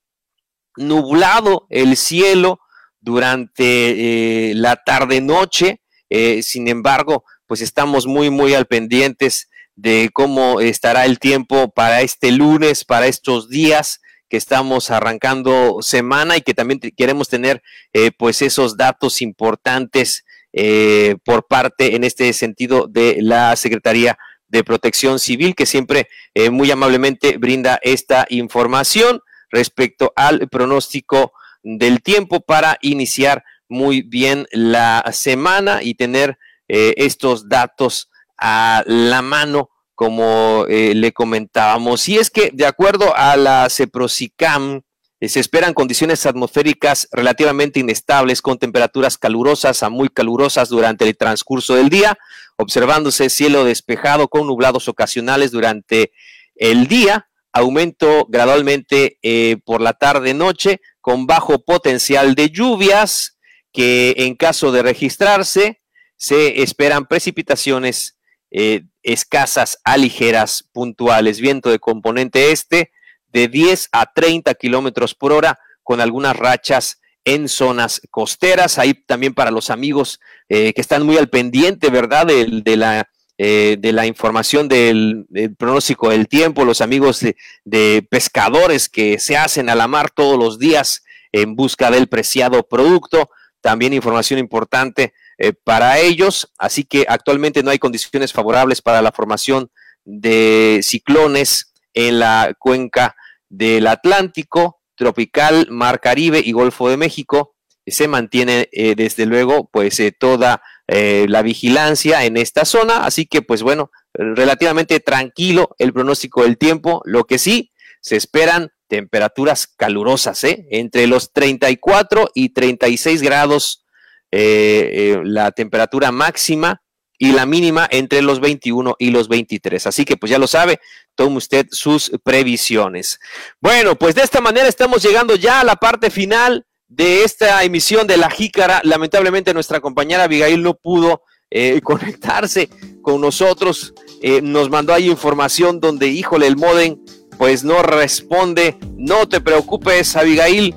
nublado 0.76 1.66
el 1.70 1.96
cielo 1.96 2.60
durante 3.00 4.50
eh, 4.50 4.54
la 4.54 4.76
tarde-noche, 4.76 5.80
eh, 6.10 6.42
sin 6.42 6.68
embargo, 6.68 7.24
pues 7.46 7.60
estamos 7.60 8.06
muy, 8.06 8.30
muy 8.30 8.54
al 8.54 8.66
pendientes 8.66 9.48
de 9.74 10.10
cómo 10.12 10.60
estará 10.60 11.04
el 11.04 11.18
tiempo 11.18 11.70
para 11.70 12.00
este 12.00 12.32
lunes, 12.32 12.84
para 12.84 13.06
estos 13.06 13.48
días 13.48 14.00
que 14.28 14.36
estamos 14.36 14.90
arrancando 14.90 15.78
semana 15.82 16.36
y 16.36 16.40
que 16.40 16.54
también 16.54 16.80
queremos 16.96 17.28
tener 17.28 17.62
eh, 17.92 18.10
pues 18.16 18.42
esos 18.42 18.76
datos 18.76 19.22
importantes 19.22 20.24
eh, 20.52 21.16
por 21.24 21.46
parte 21.46 21.94
en 21.94 22.04
este 22.04 22.32
sentido 22.32 22.86
de 22.88 23.18
la 23.20 23.54
Secretaría 23.56 24.18
de 24.48 24.64
Protección 24.64 25.18
Civil 25.18 25.54
que 25.54 25.66
siempre 25.66 26.08
eh, 26.34 26.50
muy 26.50 26.70
amablemente 26.70 27.36
brinda 27.36 27.78
esta 27.82 28.26
información 28.30 29.20
respecto 29.50 30.12
al 30.16 30.48
pronóstico 30.48 31.32
del 31.62 32.02
tiempo 32.02 32.40
para 32.40 32.78
iniciar 32.80 33.44
muy 33.68 34.02
bien 34.02 34.46
la 34.50 35.04
semana 35.12 35.82
y 35.82 35.94
tener 35.94 36.38
estos 36.68 37.48
datos 37.48 38.10
a 38.38 38.82
la 38.86 39.22
mano 39.22 39.70
como 39.96 40.66
eh, 40.68 40.94
le 40.94 41.12
comentábamos. 41.12 42.08
Y 42.08 42.18
es 42.18 42.30
que, 42.30 42.50
de 42.52 42.66
acuerdo 42.66 43.16
a 43.16 43.36
la 43.36 43.68
CEPROSICAM, 43.68 44.82
eh, 45.20 45.28
se 45.28 45.40
esperan 45.40 45.72
condiciones 45.72 46.26
atmosféricas 46.26 47.08
relativamente 47.10 47.80
inestables 47.80 48.42
con 48.42 48.58
temperaturas 48.58 49.16
calurosas 49.16 49.82
a 49.82 49.88
muy 49.88 50.10
calurosas 50.10 50.68
durante 50.68 51.08
el 51.08 51.16
transcurso 51.16 51.74
del 51.74 51.88
día, 51.88 52.18
observándose 52.56 53.30
cielo 53.30 53.64
despejado 53.64 54.28
con 54.28 54.46
nublados 54.46 54.86
ocasionales 54.86 55.50
durante 55.50 56.12
el 56.54 56.86
día, 56.86 57.28
aumento 57.52 58.26
gradualmente 58.28 59.18
eh, 59.22 59.56
por 59.64 59.80
la 59.80 59.94
tarde-noche 59.94 60.82
con 61.00 61.26
bajo 61.26 61.64
potencial 61.64 62.34
de 62.34 62.50
lluvias 62.50 63.38
que 63.72 64.14
en 64.18 64.34
caso 64.34 64.72
de 64.72 64.82
registrarse 64.82 65.80
se 66.16 66.62
esperan 66.62 67.06
precipitaciones 67.06 68.18
eh, 68.50 68.84
escasas 69.02 69.78
a 69.84 69.96
ligeras 69.96 70.68
puntuales. 70.72 71.40
Viento 71.40 71.70
de 71.70 71.78
componente 71.78 72.52
este 72.52 72.90
de 73.28 73.48
10 73.48 73.88
a 73.92 74.12
30 74.12 74.54
kilómetros 74.54 75.14
por 75.14 75.32
hora 75.32 75.58
con 75.82 76.00
algunas 76.00 76.36
rachas 76.36 77.00
en 77.24 77.48
zonas 77.48 78.00
costeras. 78.10 78.78
Ahí 78.78 78.94
también 78.94 79.34
para 79.34 79.50
los 79.50 79.68
amigos 79.68 80.20
eh, 80.48 80.72
que 80.72 80.80
están 80.80 81.04
muy 81.04 81.18
al 81.18 81.28
pendiente, 81.28 81.90
¿verdad? 81.90 82.26
De, 82.26 82.76
la, 82.76 83.10
eh, 83.36 83.76
de 83.78 83.92
la 83.92 84.06
información 84.06 84.68
del, 84.68 85.26
pronóstico 85.58 86.08
del 86.10 86.28
tiempo, 86.28 86.64
los 86.64 86.80
amigos 86.80 87.20
de, 87.64 88.06
pescadores 88.08 88.88
que 88.88 89.18
se 89.18 89.36
hacen 89.36 89.68
a 89.68 89.74
la 89.74 89.88
mar 89.88 90.10
todos 90.10 90.38
los 90.38 90.58
días 90.58 91.04
en 91.32 91.56
busca 91.56 91.90
del 91.90 92.06
preciado 92.06 92.62
producto. 92.62 93.28
También 93.60 93.92
información 93.92 94.38
importante 94.38 95.12
eh, 95.38 95.52
para 95.52 95.98
ellos, 95.98 96.52
así 96.58 96.84
que 96.84 97.04
actualmente 97.08 97.62
no 97.62 97.70
hay 97.70 97.78
condiciones 97.78 98.32
favorables 98.32 98.80
para 98.80 99.02
la 99.02 99.12
formación 99.12 99.70
de 100.04 100.80
ciclones 100.82 101.72
en 101.92 102.20
la 102.20 102.54
cuenca 102.58 103.16
del 103.48 103.86
Atlántico, 103.86 104.80
tropical, 104.94 105.68
Mar 105.70 106.00
Caribe 106.00 106.40
y 106.42 106.52
Golfo 106.52 106.88
de 106.88 106.96
México. 106.96 107.54
Se 107.86 108.08
mantiene 108.08 108.68
eh, 108.72 108.94
desde 108.96 109.26
luego 109.26 109.68
pues 109.70 110.00
eh, 110.00 110.12
toda 110.12 110.62
la 110.88 111.42
vigilancia 111.42 112.26
en 112.26 112.36
esta 112.36 112.64
zona, 112.64 113.06
así 113.06 113.26
que 113.26 113.42
pues 113.42 113.64
bueno, 113.64 113.90
relativamente 114.14 115.00
tranquilo 115.00 115.74
el 115.80 115.92
pronóstico 115.92 116.44
del 116.44 116.58
tiempo, 116.58 117.02
lo 117.04 117.24
que 117.24 117.40
sí 117.40 117.72
se 118.00 118.14
esperan 118.14 118.70
temperaturas 118.86 119.66
calurosas, 119.66 120.44
entre 120.44 121.08
los 121.08 121.32
34 121.32 122.30
y 122.34 122.50
36 122.50 123.20
grados 123.20 123.84
eh, 124.32 124.90
eh, 124.92 125.20
la 125.24 125.52
temperatura 125.52 126.10
máxima 126.10 126.82
y 127.18 127.32
la 127.32 127.46
mínima 127.46 127.88
entre 127.90 128.22
los 128.22 128.40
21 128.40 128.96
y 128.98 129.10
los 129.10 129.28
23. 129.28 129.86
Así 129.86 130.04
que 130.04 130.16
pues 130.16 130.30
ya 130.30 130.38
lo 130.38 130.46
sabe, 130.46 130.80
tome 131.14 131.36
usted 131.36 131.66
sus 131.70 132.10
previsiones. 132.24 133.20
Bueno, 133.60 133.96
pues 133.96 134.14
de 134.14 134.22
esta 134.22 134.40
manera 134.40 134.68
estamos 134.68 135.02
llegando 135.02 135.36
ya 135.36 135.60
a 135.60 135.64
la 135.64 135.76
parte 135.76 136.10
final 136.10 136.66
de 136.88 137.24
esta 137.24 137.62
emisión 137.62 138.06
de 138.06 138.16
La 138.16 138.28
Jícara. 138.28 138.80
Lamentablemente 138.84 139.54
nuestra 139.54 139.80
compañera 139.80 140.24
Abigail 140.24 140.62
no 140.62 140.74
pudo 140.74 141.22
eh, 141.50 141.80
conectarse 141.84 142.68
con 143.02 143.20
nosotros. 143.20 143.94
nos 144.42 144.68
mandó 144.68 144.92
ahí 144.92 145.08
información 145.08 145.80
donde, 145.80 146.08
híjole, 146.08 146.48
el 146.48 146.56
modem 146.56 146.98
pues 147.38 147.64
no 147.64 147.82
responde. 147.82 148.76
No 148.96 149.28
te 149.28 149.40
preocupes, 149.40 150.16
Abigail. 150.16 150.74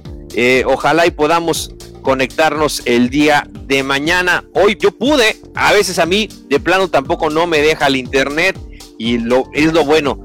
ojalá 0.65 1.07
y 1.07 1.11
podamos 1.11 1.71
conectarnos 2.09 2.81
el 2.85 3.11
día 3.11 3.47
de 3.67 3.83
mañana. 3.83 4.43
Hoy 4.55 4.75
yo 4.79 4.89
pude, 4.89 5.39
a 5.53 5.73
veces 5.73 5.99
a 5.99 6.07
mí 6.07 6.27
de 6.47 6.59
plano 6.59 6.87
tampoco 6.87 7.29
no 7.29 7.45
me 7.45 7.61
deja 7.61 7.85
el 7.85 7.97
internet 7.97 8.57
y 8.97 9.19
lo, 9.19 9.43
es 9.53 9.71
lo 9.73 9.85
bueno 9.85 10.19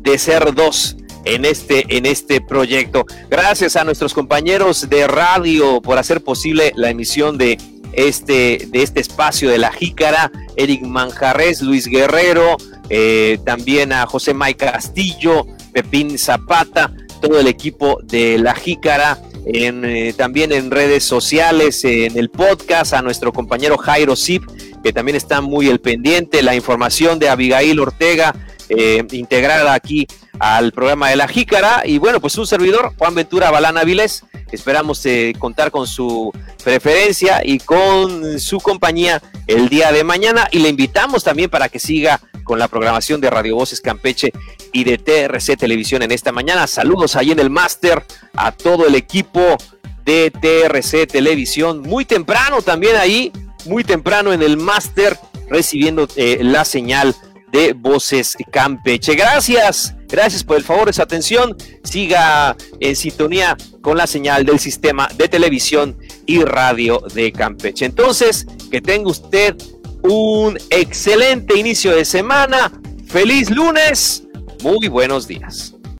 de 0.00 0.18
ser 0.18 0.52
dos 0.52 0.96
en 1.24 1.44
este, 1.44 1.96
en 1.96 2.06
este 2.06 2.40
proyecto. 2.40 3.06
Gracias 3.30 3.76
a 3.76 3.84
nuestros 3.84 4.14
compañeros 4.14 4.90
de 4.90 5.06
radio 5.06 5.80
por 5.80 5.96
hacer 5.96 6.24
posible 6.24 6.72
la 6.74 6.90
emisión 6.90 7.38
de 7.38 7.56
este, 7.92 8.66
de 8.70 8.82
este 8.82 8.98
espacio 8.98 9.48
de 9.48 9.58
la 9.58 9.70
Jícara, 9.70 10.32
Eric 10.56 10.82
Manjarres, 10.82 11.62
Luis 11.62 11.86
Guerrero, 11.86 12.56
eh, 12.90 13.38
también 13.44 13.92
a 13.92 14.06
José 14.06 14.34
May 14.34 14.54
Castillo, 14.54 15.46
Pepín 15.72 16.18
Zapata, 16.18 16.92
todo 17.22 17.38
el 17.38 17.46
equipo 17.46 18.00
de 18.02 18.38
la 18.38 18.56
Jícara, 18.56 19.18
eh, 19.50 20.12
también 20.14 20.52
en 20.52 20.70
redes 20.70 21.04
sociales, 21.04 21.82
en 21.84 22.18
el 22.18 22.28
podcast, 22.28 22.92
a 22.92 23.00
nuestro 23.00 23.32
compañero 23.32 23.78
Jairo 23.78 24.14
Zip, 24.14 24.42
que 24.82 24.92
también 24.92 25.16
está 25.16 25.40
muy 25.40 25.68
el 25.68 25.80
pendiente, 25.80 26.42
la 26.42 26.54
información 26.54 27.18
de 27.18 27.30
Abigail 27.30 27.80
Ortega, 27.80 28.34
eh, 28.68 29.02
integrada 29.12 29.72
aquí 29.72 30.06
al 30.38 30.72
programa 30.72 31.08
de 31.08 31.16
la 31.16 31.28
Jícara, 31.28 31.82
y 31.86 31.96
bueno, 31.96 32.20
pues 32.20 32.36
un 32.36 32.46
servidor, 32.46 32.92
Juan 32.98 33.14
Ventura 33.14 33.50
Balana 33.50 33.84
Viles, 33.84 34.22
esperamos 34.52 35.04
eh, 35.06 35.32
contar 35.38 35.70
con 35.70 35.86
su 35.86 36.30
preferencia 36.62 37.40
y 37.42 37.58
con 37.58 38.38
su 38.38 38.60
compañía 38.60 39.22
el 39.46 39.70
día 39.70 39.92
de 39.92 40.04
mañana, 40.04 40.46
y 40.52 40.58
le 40.58 40.68
invitamos 40.68 41.24
también 41.24 41.48
para 41.48 41.70
que 41.70 41.78
siga 41.78 42.20
con 42.48 42.58
la 42.58 42.66
programación 42.66 43.20
de 43.20 43.28
Radio 43.28 43.54
Voces 43.54 43.82
Campeche 43.82 44.32
y 44.72 44.82
de 44.82 44.96
TRC 44.96 45.58
Televisión 45.58 46.02
en 46.02 46.10
esta 46.10 46.32
mañana. 46.32 46.66
Saludos 46.66 47.14
ahí 47.14 47.30
en 47.30 47.38
el 47.38 47.50
máster 47.50 48.02
a 48.34 48.52
todo 48.52 48.86
el 48.86 48.94
equipo 48.94 49.58
de 50.06 50.30
TRC 50.30 51.06
Televisión. 51.06 51.82
Muy 51.82 52.06
temprano 52.06 52.62
también 52.62 52.96
ahí, 52.96 53.30
muy 53.66 53.84
temprano 53.84 54.32
en 54.32 54.42
el 54.42 54.56
máster, 54.56 55.18
recibiendo 55.50 56.08
eh, 56.16 56.38
la 56.40 56.64
señal 56.64 57.14
de 57.52 57.74
Voces 57.74 58.34
Campeche. 58.50 59.14
Gracias, 59.14 59.94
gracias 60.08 60.42
por 60.42 60.56
el 60.56 60.64
favor 60.64 60.86
de 60.86 60.94
su 60.94 61.02
atención. 61.02 61.54
Siga 61.84 62.56
en 62.80 62.96
sintonía 62.96 63.58
con 63.82 63.98
la 63.98 64.06
señal 64.06 64.46
del 64.46 64.58
sistema 64.58 65.06
de 65.16 65.28
televisión 65.28 65.98
y 66.24 66.42
radio 66.44 67.02
de 67.12 67.30
Campeche. 67.30 67.84
Entonces, 67.84 68.46
que 68.70 68.80
tenga 68.80 69.10
usted 69.10 69.54
un 70.02 70.58
excelente 70.70 71.58
inicio 71.58 71.94
de 71.94 72.04
semana. 72.04 72.72
Feliz 73.06 73.50
lunes. 73.50 74.24
Muy 74.62 74.88
buenos 74.88 75.26
días. 75.26 75.77